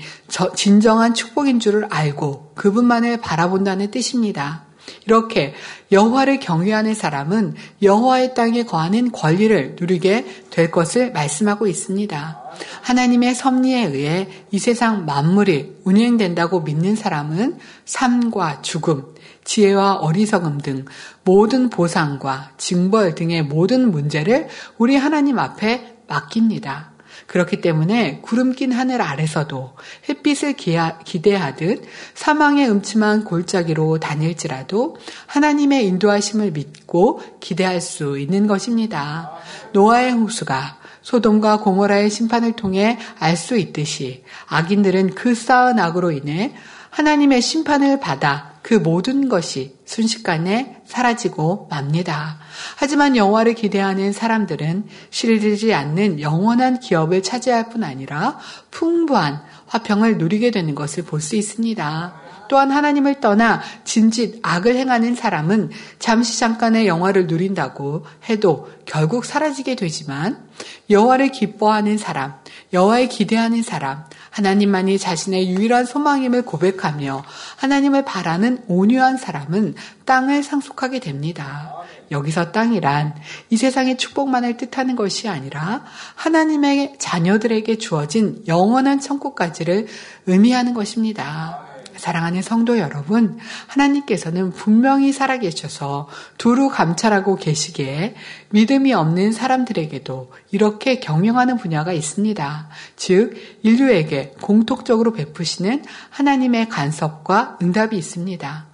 진정한 0.57 1.15
축복인 1.15 1.61
줄을 1.61 1.87
알고 1.91 2.53
그분만을 2.55 3.21
바라본다는 3.21 3.91
뜻입니다. 3.91 4.70
이렇게 5.07 5.55
여호와를 5.93 6.41
경외하는 6.41 6.95
사람은 6.95 7.55
여호와의 7.83 8.35
땅에 8.35 8.65
거하는 8.65 9.13
권리를 9.13 9.77
누리게 9.79 10.45
될 10.51 10.71
것을 10.71 11.13
말씀하고 11.13 11.67
있습니다. 11.67 12.41
하나님의 12.83 13.35
섭리에 13.35 13.87
의해 13.87 14.29
이 14.51 14.59
세상 14.59 15.07
만물이 15.07 15.81
운행된다고 15.85 16.61
믿는 16.61 16.97
사람은 16.97 17.59
삶과 17.85 18.63
죽음, 18.63 19.15
지혜와 19.45 19.97
어리석음 19.97 20.61
등 20.61 20.85
모든 21.25 21.71
보상과 21.71 22.53
징벌 22.57 23.15
등의 23.15 23.45
모든 23.45 23.91
문제를 23.91 24.49
우리 24.79 24.97
하나님 24.97 25.39
앞에 25.39 25.97
맡깁니다. 26.09 26.90
그렇기 27.31 27.61
때문에 27.61 28.19
구름 28.23 28.53
낀 28.55 28.73
하늘 28.73 29.01
아래서도 29.01 29.75
햇빛을 30.09 30.55
기대하듯 30.55 31.85
사망의 32.15 32.69
음침한 32.69 33.23
골짜기로 33.23 34.01
다닐지라도 34.01 34.97
하나님의 35.27 35.87
인도하심을 35.87 36.51
믿고 36.51 37.23
기대할 37.39 37.81
수 37.81 38.19
있는 38.19 38.49
것입니다. 38.49 39.31
노아의 39.73 40.11
호수가 40.11 40.79
소돔과 41.03 41.61
고모라의 41.61 42.11
심판을 42.11 42.55
통해 42.57 42.99
알 43.21 43.37
수 43.37 43.57
있듯이 43.57 44.25
악인들은 44.49 45.15
그 45.15 45.37
쌓은 45.37 45.79
악으로 45.79 46.11
인해 46.11 46.53
하나님의 46.91 47.43
심판을 47.43 48.01
받아 48.01 48.50
그 48.63 48.75
모든 48.75 49.29
것이 49.29 49.77
순식간에 49.85 50.83
사라지고 50.87 51.69
맙니다. 51.71 52.39
하지만 52.77 53.17
여호와를 53.17 53.55
기대하는 53.55 54.13
사람들은 54.13 54.85
실리지 55.11 55.73
않는 55.73 56.21
영원한 56.21 56.79
기업을 56.81 57.23
차지할 57.23 57.71
뿐 57.71 57.85
아니라 57.85 58.39
풍부한 58.71 59.43
화평을 59.67 60.19
누리게 60.19 60.51
되는 60.51 60.75
것을 60.75 61.05
볼 61.05 61.21
수 61.21 61.37
있습니다. 61.37 62.15
또한 62.51 62.73
하나님을 62.73 63.21
떠나 63.21 63.63
진짓 63.85 64.41
악을 64.43 64.75
행하는 64.75 65.15
사람은 65.15 65.71
잠시 66.01 66.41
잠깐의 66.41 66.89
영화를 66.89 67.29
누린다고 67.29 68.05
해도 68.29 68.69
결국 68.87 69.25
사라지게 69.25 69.77
되지만 69.77 70.49
여호와를 70.91 71.31
기뻐하는 71.31 71.97
사람, 71.97 72.35
여호와에 72.73 73.07
기대하는 73.07 73.63
사람, 73.63 74.05
하나님만이 74.31 74.99
자신의 74.99 75.51
유일한 75.51 75.85
소망임을 75.85 76.43
고백하며 76.43 77.25
하나님을 77.57 78.05
바라는 78.05 78.65
온유한 78.69 79.17
사람은 79.17 79.75
땅을 80.05 80.43
상속하게 80.43 81.01
됩니다. 81.01 81.75
여기서 82.11 82.53
땅이란 82.53 83.15
이 83.51 83.57
세상의 83.57 83.97
축복만을 83.97 84.57
뜻하는 84.57 84.97
것이 84.97 85.29
아니라 85.29 85.85
하나님의 86.17 86.95
자녀들에게 86.99 87.79
주어진 87.79 88.43
영원한 88.49 89.01
천국까지를 89.01 89.87
의미하는 90.27 90.75
것입니다. 90.75 91.70
사랑하는 92.01 92.43
성도 92.43 92.79
여러분, 92.79 93.39
하나님께서는 93.69 94.51
분명히 94.51 95.13
살아계셔서 95.13 96.09
두루 96.39 96.69
감찰하고 96.71 97.37
계시기에 97.37 98.15
믿음이 98.51 98.93
없는 98.93 99.33
사람들에게도 99.33 100.33
이렇게 100.51 100.99
경영하는 100.99 101.59
분야가 101.59 101.93
있습니다. 101.93 102.69
즉, 102.97 103.35
인류에게 103.63 104.35
공통적으로 104.41 105.13
베푸시는 105.13 105.85
하나님의 106.09 106.69
간섭과 106.69 107.59
응답이 107.63 107.97
있습니다. 107.97 108.67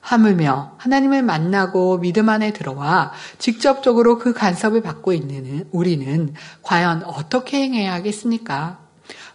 하물며 0.00 0.76
하나님을 0.78 1.22
만나고 1.22 1.98
믿음 1.98 2.30
안에 2.30 2.52
들어와 2.52 3.12
직접적으로 3.38 4.18
그 4.18 4.32
간섭을 4.32 4.80
받고 4.80 5.12
있는 5.12 5.68
우리는 5.70 6.32
과연 6.62 7.02
어떻게 7.04 7.58
행해야 7.58 7.92
하겠습니까? 7.92 8.87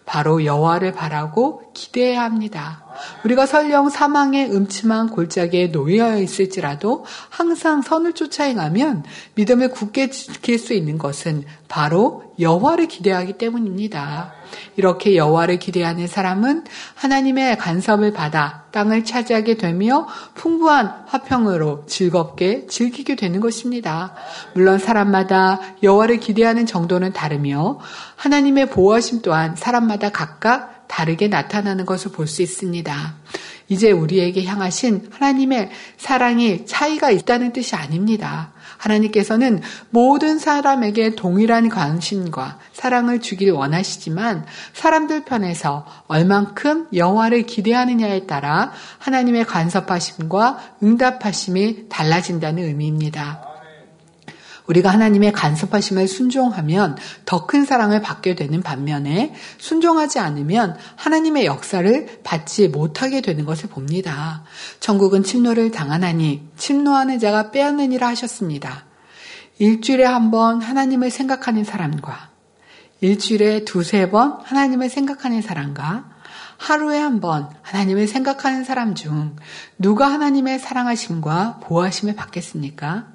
바로 0.05 0.43
여호와를 0.43 0.91
바라고 0.91 1.71
기대해야 1.73 2.23
합니다. 2.23 2.83
우리가 3.23 3.45
설령 3.45 3.89
사망의 3.89 4.51
음침한 4.51 5.09
골짜기에 5.09 5.71
놓여 5.71 6.17
있을지라도 6.17 7.05
항상 7.29 7.81
선을 7.81 8.13
쫓아 8.13 8.43
행하면 8.43 9.03
믿음을 9.35 9.71
굳게 9.71 10.09
지킬 10.09 10.59
수 10.59 10.73
있는 10.73 10.97
것은 10.97 11.45
바로 11.67 12.33
여호와를 12.39 12.87
기대하기 12.87 13.33
때문입니다. 13.33 14.33
이렇게 14.75 15.15
여호와를 15.15 15.59
기대하는 15.59 16.07
사람은 16.07 16.63
하나님의 16.95 17.57
간섭을 17.57 18.13
받아 18.13 18.63
땅을 18.71 19.03
차지하게 19.03 19.57
되며 19.57 20.07
풍부한 20.35 21.05
화평으로 21.07 21.85
즐겁게 21.87 22.67
즐기게 22.67 23.15
되는 23.15 23.39
것입니다. 23.39 24.13
물론 24.53 24.79
사람마다 24.79 25.59
여호와를 25.83 26.19
기대하는 26.19 26.65
정도는 26.65 27.13
다르며 27.13 27.79
하나님의 28.15 28.69
보호하심 28.69 29.21
또한 29.21 29.55
사람마다 29.55 30.09
각각 30.09 30.87
다르게 30.87 31.27
나타나는 31.27 31.85
것을 31.85 32.11
볼 32.11 32.27
수 32.27 32.41
있습니다. 32.41 33.15
이제 33.69 33.91
우리에게 33.91 34.45
향하신 34.45 35.09
하나님의 35.11 35.71
사랑이 35.97 36.65
차이가 36.65 37.11
있다는 37.11 37.53
뜻이 37.53 37.75
아닙니다. 37.75 38.52
하나님께서는 38.83 39.61
모든 39.89 40.39
사람에게 40.39 41.15
동일한 41.15 41.69
관심과 41.69 42.59
사랑을 42.73 43.19
주길 43.21 43.51
원하시지만 43.51 44.45
사람들 44.73 45.25
편에서 45.25 45.85
얼만큼 46.07 46.87
영화를 46.93 47.43
기대하느냐에 47.45 48.25
따라 48.25 48.71
하나님의 48.99 49.45
간섭하심과 49.45 50.77
응답하심이 50.83 51.89
달라진다는 51.89 52.63
의미입니다. 52.63 53.52
우리가 54.67 54.89
하나님의 54.89 55.31
간섭하심을 55.33 56.07
순종하면 56.07 56.97
더 57.25 57.45
큰 57.45 57.65
사랑을 57.65 58.01
받게 58.01 58.35
되는 58.35 58.61
반면에 58.63 59.33
순종하지 59.57 60.19
않으면 60.19 60.77
하나님의 60.95 61.45
역사를 61.45 62.21
받지 62.23 62.69
못하게 62.69 63.21
되는 63.21 63.45
것을 63.45 63.69
봅니다. 63.69 64.43
천국은 64.79 65.23
침노를 65.23 65.71
당하나니 65.71 66.47
침노하는 66.57 67.19
자가 67.19 67.51
빼앗느니라 67.51 68.07
하셨습니다. 68.07 68.85
일주일에 69.59 70.03
한 70.05 70.31
번 70.31 70.61
하나님을 70.61 71.11
생각하는 71.11 71.63
사람과 71.63 72.29
일주일에 73.01 73.65
두세 73.65 74.09
번 74.09 74.39
하나님을 74.43 74.89
생각하는 74.89 75.41
사람과 75.41 76.09
하루에 76.57 76.97
한 76.97 77.19
번 77.19 77.49
하나님을 77.61 78.07
생각하는 78.07 78.63
사람 78.63 78.95
중 78.95 79.35
누가 79.77 80.07
하나님의 80.11 80.57
사랑하심과 80.59 81.59
보호하심을 81.63 82.15
받겠습니까? 82.15 83.12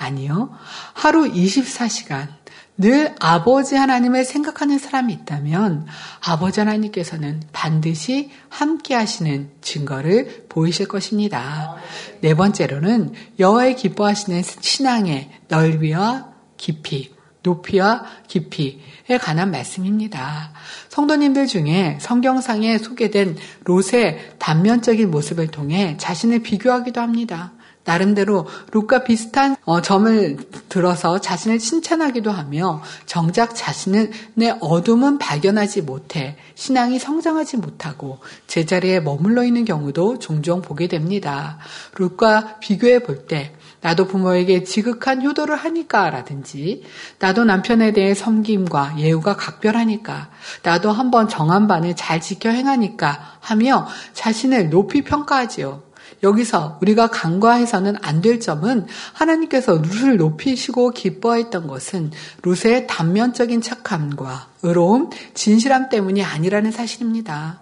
아니요. 0.00 0.50
하루 0.94 1.30
24시간 1.30 2.28
늘 2.76 3.14
아버지 3.20 3.76
하나님을 3.76 4.24
생각하는 4.24 4.78
사람이 4.78 5.12
있다면 5.12 5.86
아버지 6.24 6.60
하나님께서는 6.60 7.42
반드시 7.52 8.30
함께 8.48 8.94
하시는 8.94 9.50
증거를 9.60 10.46
보이실 10.48 10.88
것입니다. 10.88 11.76
네 12.22 12.34
번째로는 12.34 13.12
여호와의 13.38 13.76
기뻐하시는 13.76 14.42
신앙의 14.42 15.30
넓이와 15.48 16.30
깊이, 16.56 17.14
높이와 17.42 18.04
깊이에 18.26 19.18
관한 19.20 19.50
말씀입니다. 19.50 20.52
성도님들 20.88 21.48
중에 21.48 21.98
성경상에 22.00 22.78
소개된 22.78 23.36
롯의 23.64 24.36
단면적인 24.38 25.10
모습을 25.10 25.48
통해 25.48 25.96
자신을 25.98 26.40
비교하기도 26.40 26.98
합니다. 26.98 27.52
나름대로 27.84 28.46
룩과 28.72 29.04
비슷한 29.04 29.56
어, 29.64 29.80
점을 29.80 30.36
들어서 30.68 31.20
자신을 31.20 31.58
칭찬하기도 31.58 32.30
하며 32.30 32.82
정작 33.06 33.54
자신의 33.54 34.58
어둠은 34.60 35.18
발견하지 35.18 35.82
못해 35.82 36.36
신앙이 36.54 36.98
성장하지 36.98 37.56
못하고 37.56 38.18
제자리에 38.46 39.00
머물러 39.00 39.44
있는 39.44 39.64
경우도 39.64 40.18
종종 40.18 40.62
보게 40.62 40.88
됩니다. 40.88 41.58
룩과 41.96 42.58
비교해 42.60 42.98
볼 43.00 43.26
때 43.26 43.54
나도 43.80 44.06
부모에게 44.06 44.64
지극한 44.64 45.22
효도를 45.22 45.56
하니까 45.56 46.10
라든지 46.10 46.82
나도 47.18 47.44
남편에 47.44 47.92
대해 47.92 48.14
섬김과 48.14 48.96
예우가 48.98 49.36
각별하니까 49.36 50.30
나도 50.62 50.92
한번 50.92 51.28
정한 51.28 51.66
반을 51.66 51.96
잘 51.96 52.20
지켜 52.20 52.50
행하니까 52.50 53.38
하며 53.40 53.86
자신을 54.12 54.70
높이 54.70 55.02
평가하지요. 55.02 55.89
여기서 56.22 56.78
우리가 56.82 57.08
간과해서는 57.08 57.96
안 58.02 58.20
될 58.20 58.38
점은 58.38 58.86
하나님께서 59.14 59.80
룻을 59.80 60.18
높이시고 60.18 60.90
기뻐했던 60.90 61.66
것은 61.66 62.10
룻의 62.42 62.86
단면적인 62.86 63.62
착함과 63.62 64.48
의로움, 64.62 65.08
진실함 65.32 65.88
때문이 65.88 66.22
아니라는 66.22 66.70
사실입니다. 66.70 67.60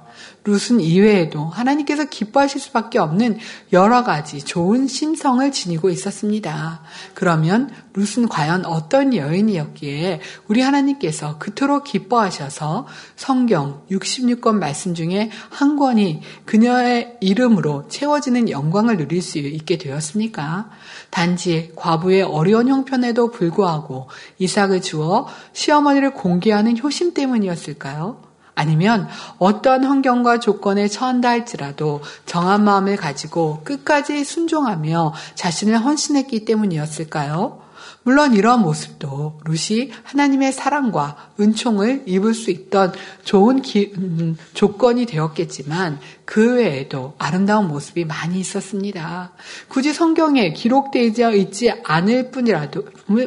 룻은 0.48 0.80
이외에도 0.80 1.44
하나님께서 1.44 2.06
기뻐하실 2.06 2.60
수밖에 2.60 2.98
없는 2.98 3.38
여러 3.74 4.02
가지 4.02 4.42
좋은 4.42 4.88
심성을 4.88 5.52
지니고 5.52 5.90
있었습니다. 5.90 6.80
그러면 7.12 7.70
룻은 7.92 8.28
과연 8.28 8.64
어떤 8.64 9.14
여인이었기에 9.14 10.20
우리 10.46 10.62
하나님께서 10.62 11.36
그토록 11.38 11.84
기뻐하셔서 11.84 12.86
성경 13.14 13.82
66권 13.90 14.54
말씀 14.54 14.94
중에 14.94 15.30
한 15.50 15.76
권이 15.76 16.22
그녀의 16.46 17.18
이름으로 17.20 17.88
채워지는 17.88 18.48
영광을 18.48 18.96
누릴 18.96 19.20
수 19.20 19.38
있게 19.38 19.76
되었습니까? 19.76 20.70
단지 21.10 21.72
과부의 21.76 22.22
어려운 22.22 22.68
형편에도 22.68 23.30
불구하고 23.30 24.08
이삭을 24.38 24.80
주어 24.80 25.26
시어머니를 25.52 26.14
공개하는 26.14 26.78
효심 26.78 27.12
때문이었을까요? 27.12 28.27
아니면 28.58 29.06
어떠한 29.38 29.84
환경과 29.84 30.40
조건에 30.40 30.88
처한다 30.88 31.28
할지라도 31.28 32.00
정한 32.26 32.64
마음을 32.64 32.96
가지고 32.96 33.60
끝까지 33.62 34.24
순종하며 34.24 35.14
자신을 35.36 35.78
헌신했기 35.78 36.44
때문이었을까요? 36.44 37.67
물론 38.08 38.32
이러한 38.32 38.62
모습도 38.62 39.38
루시 39.44 39.92
하나님의 40.02 40.54
사랑과 40.54 41.28
은총을 41.38 42.04
입을 42.06 42.32
수 42.32 42.50
있던 42.50 42.94
좋은 43.22 43.60
기, 43.60 43.92
음, 43.98 44.34
조건이 44.54 45.04
되었겠지만 45.04 46.00
그 46.24 46.54
외에도 46.54 47.12
아름다운 47.18 47.68
모습이 47.68 48.06
많이 48.06 48.40
있었습니다. 48.40 49.32
굳이 49.68 49.92
성경에 49.92 50.54
기록되어 50.54 51.32
있지 51.32 51.70
않을 51.84 52.30
뿐이라도 52.30 52.86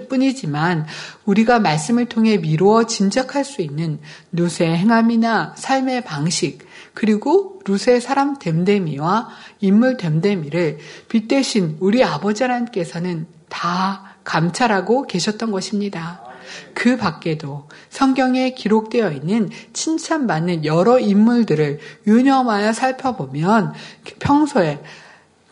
뿐이지만 0.10 0.88
우리가 1.26 1.60
말씀을 1.60 2.06
통해 2.06 2.38
미루어 2.38 2.86
짐작할 2.86 3.46
수 3.46 3.62
있는 3.62 4.00
루스의 4.32 4.76
행함이나 4.80 5.54
삶의 5.58 6.06
방식 6.06 6.68
그리고 6.96 7.62
루스의 7.66 8.02
사람 8.02 8.40
됨됨이와 8.40 9.30
인물 9.60 9.98
됨됨이를 9.98 10.80
빗대신 11.08 11.78
우리 11.82 12.04
아버지 12.04 12.42
하나님께서는 12.42 13.28
다 13.48 14.11
감찰하고 14.24 15.08
계셨던 15.08 15.52
것입니다. 15.52 16.22
그 16.74 16.98
밖에도 16.98 17.68
성경에 17.90 18.52
기록되어 18.52 19.12
있는 19.12 19.50
칭찬받는 19.74 20.66
여러 20.66 21.00
인물들을 21.00 21.80
유념하여 22.08 22.74
살펴보면 22.74 23.74
평소에 24.20 24.82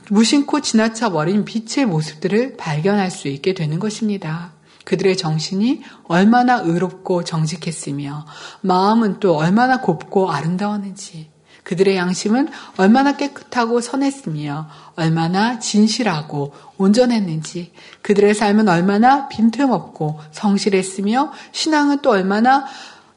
무심코 0.10 0.62
지나쳐 0.62 1.12
버린 1.12 1.46
빛의 1.46 1.86
모습들을 1.86 2.58
발견할 2.58 3.12
수 3.12 3.28
있게 3.28 3.54
되는 3.54 3.80
것입니다. 3.80 4.52
그들의 4.84 5.18
정신이 5.18 5.84
얼마나 6.06 6.62
의롭고 6.62 7.24
정직했으며 7.24 8.26
마음은 8.62 9.20
또 9.20 9.36
얼마나 9.36 9.82
곱고 9.82 10.32
아름다웠는지 10.32 11.29
그들의 11.64 11.96
양심은 11.96 12.50
얼마나 12.78 13.16
깨끗하고 13.16 13.82
선했으며 13.82 14.68
얼마나 14.96 15.60
진실하고 15.60 16.54
온전했는지 16.78 17.72
그들의 18.02 18.34
삶은 18.34 18.68
얼마나 18.68 19.28
빈틈없고 19.28 20.20
성실했으며 20.32 21.32
신앙은 21.52 22.00
또 22.02 22.12
얼마나 22.12 22.66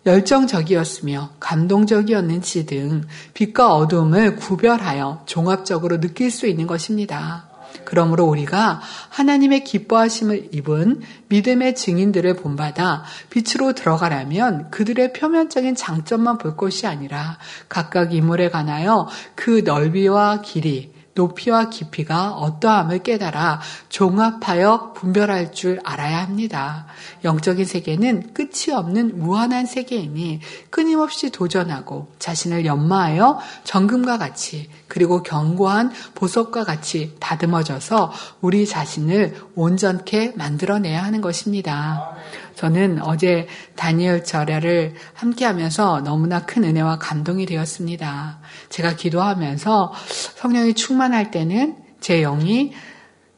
열정적이었으며 0.04 1.30
감동적이었는지 1.38 2.66
등 2.66 3.02
빛과 3.34 3.74
어둠을 3.74 4.36
구별하여 4.36 5.22
종합적으로 5.26 6.00
느낄 6.00 6.30
수 6.30 6.46
있는 6.46 6.66
것입니다. 6.66 7.51
그러므로 7.84 8.24
우리가 8.24 8.80
하나님의 9.10 9.64
기뻐하심을 9.64 10.48
입은 10.52 11.02
믿음의 11.28 11.74
증인들을 11.74 12.36
본받아 12.36 13.04
빛으로 13.30 13.72
들어가려면 13.74 14.70
그들의 14.70 15.12
표면적인 15.12 15.74
장점만 15.74 16.38
볼 16.38 16.56
것이 16.56 16.86
아니라 16.86 17.38
각각 17.68 18.14
인물에 18.14 18.50
관하여 18.50 19.08
그 19.34 19.62
넓이와 19.64 20.42
길이, 20.42 20.92
높이와 21.14 21.68
깊이가 21.70 22.32
어떠함을 22.32 23.00
깨달아 23.00 23.60
종합하여 23.88 24.92
분별할 24.94 25.52
줄 25.52 25.80
알아야 25.84 26.22
합니다. 26.22 26.86
영적인 27.24 27.64
세계는 27.64 28.34
끝이 28.34 28.74
없는 28.74 29.18
무한한 29.18 29.66
세계이니 29.66 30.40
끊임없이 30.70 31.30
도전하고 31.30 32.08
자신을 32.18 32.64
연마하여 32.64 33.40
정금과 33.64 34.18
같이 34.18 34.68
그리고 34.88 35.22
견고한 35.22 35.92
보석과 36.14 36.64
같이 36.64 37.16
다듬어져서 37.20 38.12
우리 38.40 38.66
자신을 38.66 39.36
온전케 39.54 40.32
만들어내야 40.36 41.02
하는 41.02 41.20
것입니다. 41.20 42.16
저는 42.54 43.00
어제 43.02 43.48
다니엘 43.76 44.24
절야를 44.24 44.94
함께 45.14 45.44
하면서 45.44 46.00
너무나 46.00 46.44
큰 46.44 46.64
은혜와 46.64 46.98
감동이 46.98 47.46
되었습니다. 47.46 48.40
제가 48.72 48.96
기도하면서 48.96 49.92
성령이 50.36 50.74
충만할 50.74 51.30
때는 51.30 51.76
제 52.00 52.22
영이 52.22 52.72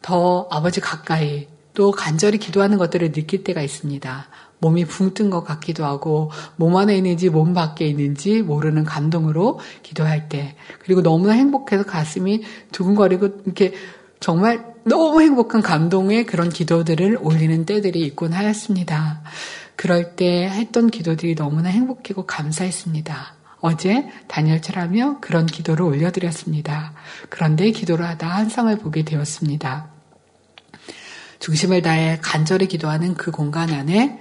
더 0.00 0.48
아버지 0.50 0.80
가까이 0.80 1.48
또 1.74 1.90
간절히 1.90 2.38
기도하는 2.38 2.78
것들을 2.78 3.12
느낄 3.12 3.42
때가 3.42 3.60
있습니다. 3.60 4.28
몸이 4.60 4.84
붕 4.86 5.12
뜬 5.12 5.30
것 5.30 5.42
같기도 5.42 5.84
하고 5.84 6.30
몸 6.56 6.76
안에 6.76 6.96
있는지 6.96 7.28
몸 7.28 7.52
밖에 7.52 7.84
있는지 7.84 8.42
모르는 8.42 8.84
감동으로 8.84 9.58
기도할 9.82 10.28
때 10.28 10.54
그리고 10.78 11.02
너무나 11.02 11.32
행복해서 11.32 11.84
가슴이 11.84 12.42
두근거리고 12.70 13.26
이렇게 13.44 13.74
정말 14.20 14.72
너무 14.84 15.20
행복한 15.20 15.60
감동의 15.62 16.26
그런 16.26 16.48
기도들을 16.48 17.18
올리는 17.20 17.66
때들이 17.66 18.00
있곤 18.02 18.32
하였습니다. 18.32 19.22
그럴 19.74 20.14
때 20.14 20.48
했던 20.48 20.88
기도들이 20.88 21.34
너무나 21.34 21.68
행복하고 21.70 22.24
감사했습니다. 22.24 23.43
어제 23.66 24.08
단열철하며 24.28 25.20
그런 25.20 25.46
기도를 25.46 25.86
올려드렸습니다. 25.86 26.92
그런데 27.30 27.70
기도를 27.70 28.06
하다 28.06 28.28
한상을 28.28 28.76
보게 28.78 29.04
되었습니다. 29.04 29.88
중심을 31.38 31.82
다해 31.82 32.18
간절히 32.22 32.68
기도하는 32.68 33.14
그 33.14 33.30
공간 33.30 33.70
안에 33.70 34.20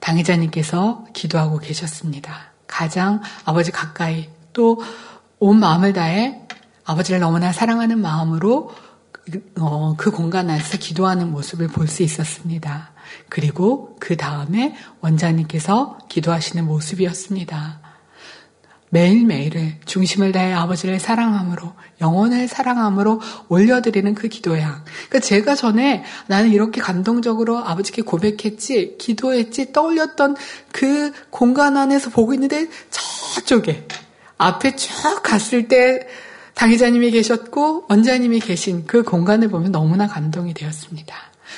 당회자님께서 0.00 1.06
기도하고 1.14 1.58
계셨습니다. 1.58 2.52
가장 2.66 3.22
아버지 3.44 3.70
가까이 3.70 4.28
또 4.52 4.78
온 5.44 5.60
마음을 5.60 5.92
다해 5.92 6.40
아버지를 6.84 7.20
너무나 7.20 7.52
사랑하는 7.52 8.00
마음으로 8.00 8.72
어, 9.58 9.94
그 9.96 10.10
공간 10.10 10.48
안에서 10.48 10.78
기도하는 10.78 11.30
모습을 11.32 11.68
볼 11.68 11.86
수 11.86 12.02
있었습니다. 12.02 12.92
그리고 13.28 13.96
그 14.00 14.16
다음에 14.16 14.74
원장님께서 15.00 15.98
기도하시는 16.08 16.64
모습이었습니다. 16.64 17.83
매일매일을 18.94 19.80
중심을 19.86 20.30
다해 20.30 20.52
아버지를 20.52 21.00
사랑함으로 21.00 21.72
영혼을 22.00 22.46
사랑함으로 22.46 23.20
올려드리는 23.48 24.14
그 24.14 24.28
기도양. 24.28 24.84
그러니까 25.08 25.18
제가 25.18 25.56
전에 25.56 26.04
나는 26.28 26.52
이렇게 26.52 26.80
감동적으로 26.80 27.58
아버지께 27.58 28.02
고백했지, 28.02 28.96
기도했지, 28.98 29.72
떠올렸던 29.72 30.36
그 30.70 31.12
공간 31.30 31.76
안에서 31.76 32.10
보고 32.10 32.34
있는데 32.34 32.68
저쪽에 33.34 33.86
앞에 34.38 34.76
쭉 34.76 34.92
갔을 35.24 35.66
때 35.66 36.06
당회자님이 36.54 37.10
계셨고 37.10 37.86
원자님이 37.88 38.38
계신 38.38 38.86
그 38.86 39.02
공간을 39.02 39.48
보면 39.48 39.72
너무나 39.72 40.06
감동이 40.06 40.54
되었습니다. 40.54 41.16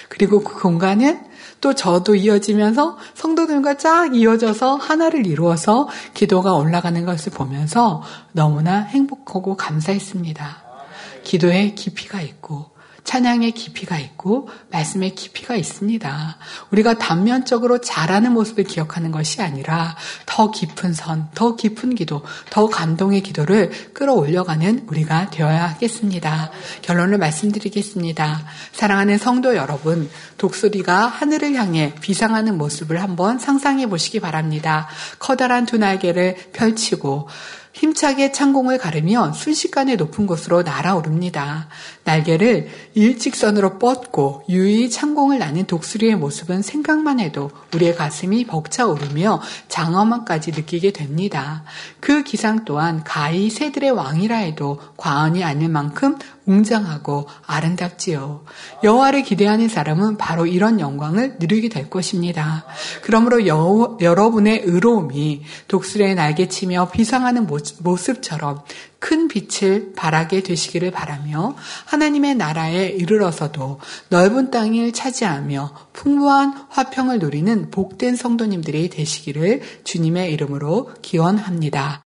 그리고 0.09 0.43
그 0.43 0.59
공간은 0.59 1.21
또 1.67 1.75
저도 1.75 2.15
이어지면서 2.15 2.97
성도들과 3.15 3.77
쫙 3.77 4.15
이어져서 4.15 4.77
하나를 4.77 5.27
이루어서 5.27 5.89
기도가 6.15 6.55
올라가는 6.55 7.05
것을 7.05 7.33
보면서 7.33 8.05
너무나 8.31 8.83
행복하고 8.83 9.57
감사했습니다. 9.57 10.63
기도에 11.25 11.75
깊이가 11.75 12.21
있고 12.21 12.76
찬양의 13.07 13.53
깊이가 13.53 13.99
있고 13.99 14.49
말씀의 14.71 15.15
깊이가 15.15 15.55
있습니다. 15.55 16.37
우리가 16.73 16.99
단면적으로 16.99 17.81
잘하는 17.81 18.33
모습을 18.33 18.65
기억하는 18.65 19.13
것이 19.13 19.41
아니라 19.41 19.97
더 20.27 20.51
깊은 20.51 20.93
선, 20.93 21.29
더 21.35 21.55
깊은 21.57 21.95
기도, 21.95 22.23
더 22.51 22.67
감동의 22.67 23.23
기도를 23.23 23.71
끌어올려가는 23.95 24.87
우리가 24.89 25.31
되어야 25.31 25.71
하겠습니다. 25.71 26.51
결론을 26.83 27.19
말씀드리겠습니다. 27.19 28.45
사랑하는 28.73 29.19
성도 29.19 29.55
여러분, 29.55 30.11
독수리가 30.37 31.07
하늘을 31.07 31.55
향해 31.55 31.95
비상하는 32.01 32.59
모습을 32.59 33.01
한번 33.01 33.39
상상해 33.39 33.87
보시기 33.87 34.19
바랍니다. 34.19 34.89
커다란 35.21 35.65
두 35.65 35.79
날개를 35.79 36.37
펼치고 36.53 37.29
힘차게 37.77 38.33
창공을 38.33 38.79
가르며 38.79 39.35
순식간에 39.35 39.97
높은 39.97 40.27
곳으로 40.27 40.63
날아오릅니다. 40.63 41.69
날개를 42.05 42.69
일직선으로 42.95 43.79
뻗고 43.79 44.45
유유히 44.49 44.89
창공을 44.89 45.39
나는 45.39 45.67
독수리의 45.67 46.17
모습은 46.17 46.63
생각만 46.63 47.21
해도 47.21 47.51
우리의 47.75 47.95
가슴이 47.95 48.47
벅차오르며 48.47 49.43
장엄함까지 49.69 50.53
느끼게 50.53 50.93
됩니다. 50.93 51.65
그 52.01 52.23
기상 52.23 52.65
또한 52.65 53.05
가히 53.05 53.51
새들의 53.51 53.91
왕이라 53.91 54.37
해도 54.39 54.81
과언이 54.97 55.45
아닐 55.45 55.69
만큼 55.69 56.17
웅장하고 56.47 57.27
아름답지요. 57.47 58.45
여호와를 58.85 59.23
기대하는 59.23 59.69
사람은 59.69 60.17
바로 60.17 60.47
이런 60.47 60.81
영광을 60.81 61.37
누리게 61.39 61.69
될 61.69 61.91
것입니다. 61.91 62.65
그러므로 63.03 63.47
여, 63.47 63.99
여러분의 64.01 64.63
의로움이 64.65 65.43
독수리의 65.69 66.15
날개치며 66.15 66.91
비상하는 66.93 67.47
모습처럼 67.81 68.63
큰 68.99 69.29
빛을 69.29 69.93
발하게 69.95 70.43
되시기를 70.43 70.91
바라며 70.91 71.55
하나님의 71.85 72.37
나라에 72.37 72.89
이르러서도 72.89 73.81
넓은 74.09 74.51
땅을 74.51 74.93
차지하며 74.93 75.75
풍부한 75.93 76.67
화평을 76.71 77.19
누리는 77.19 77.71
복된 77.71 78.17
성도님들이 78.17 78.89
되시기를 78.89 79.63
주님의 79.85 80.33
이름으로 80.33 80.93
기원합니다. 81.03 82.06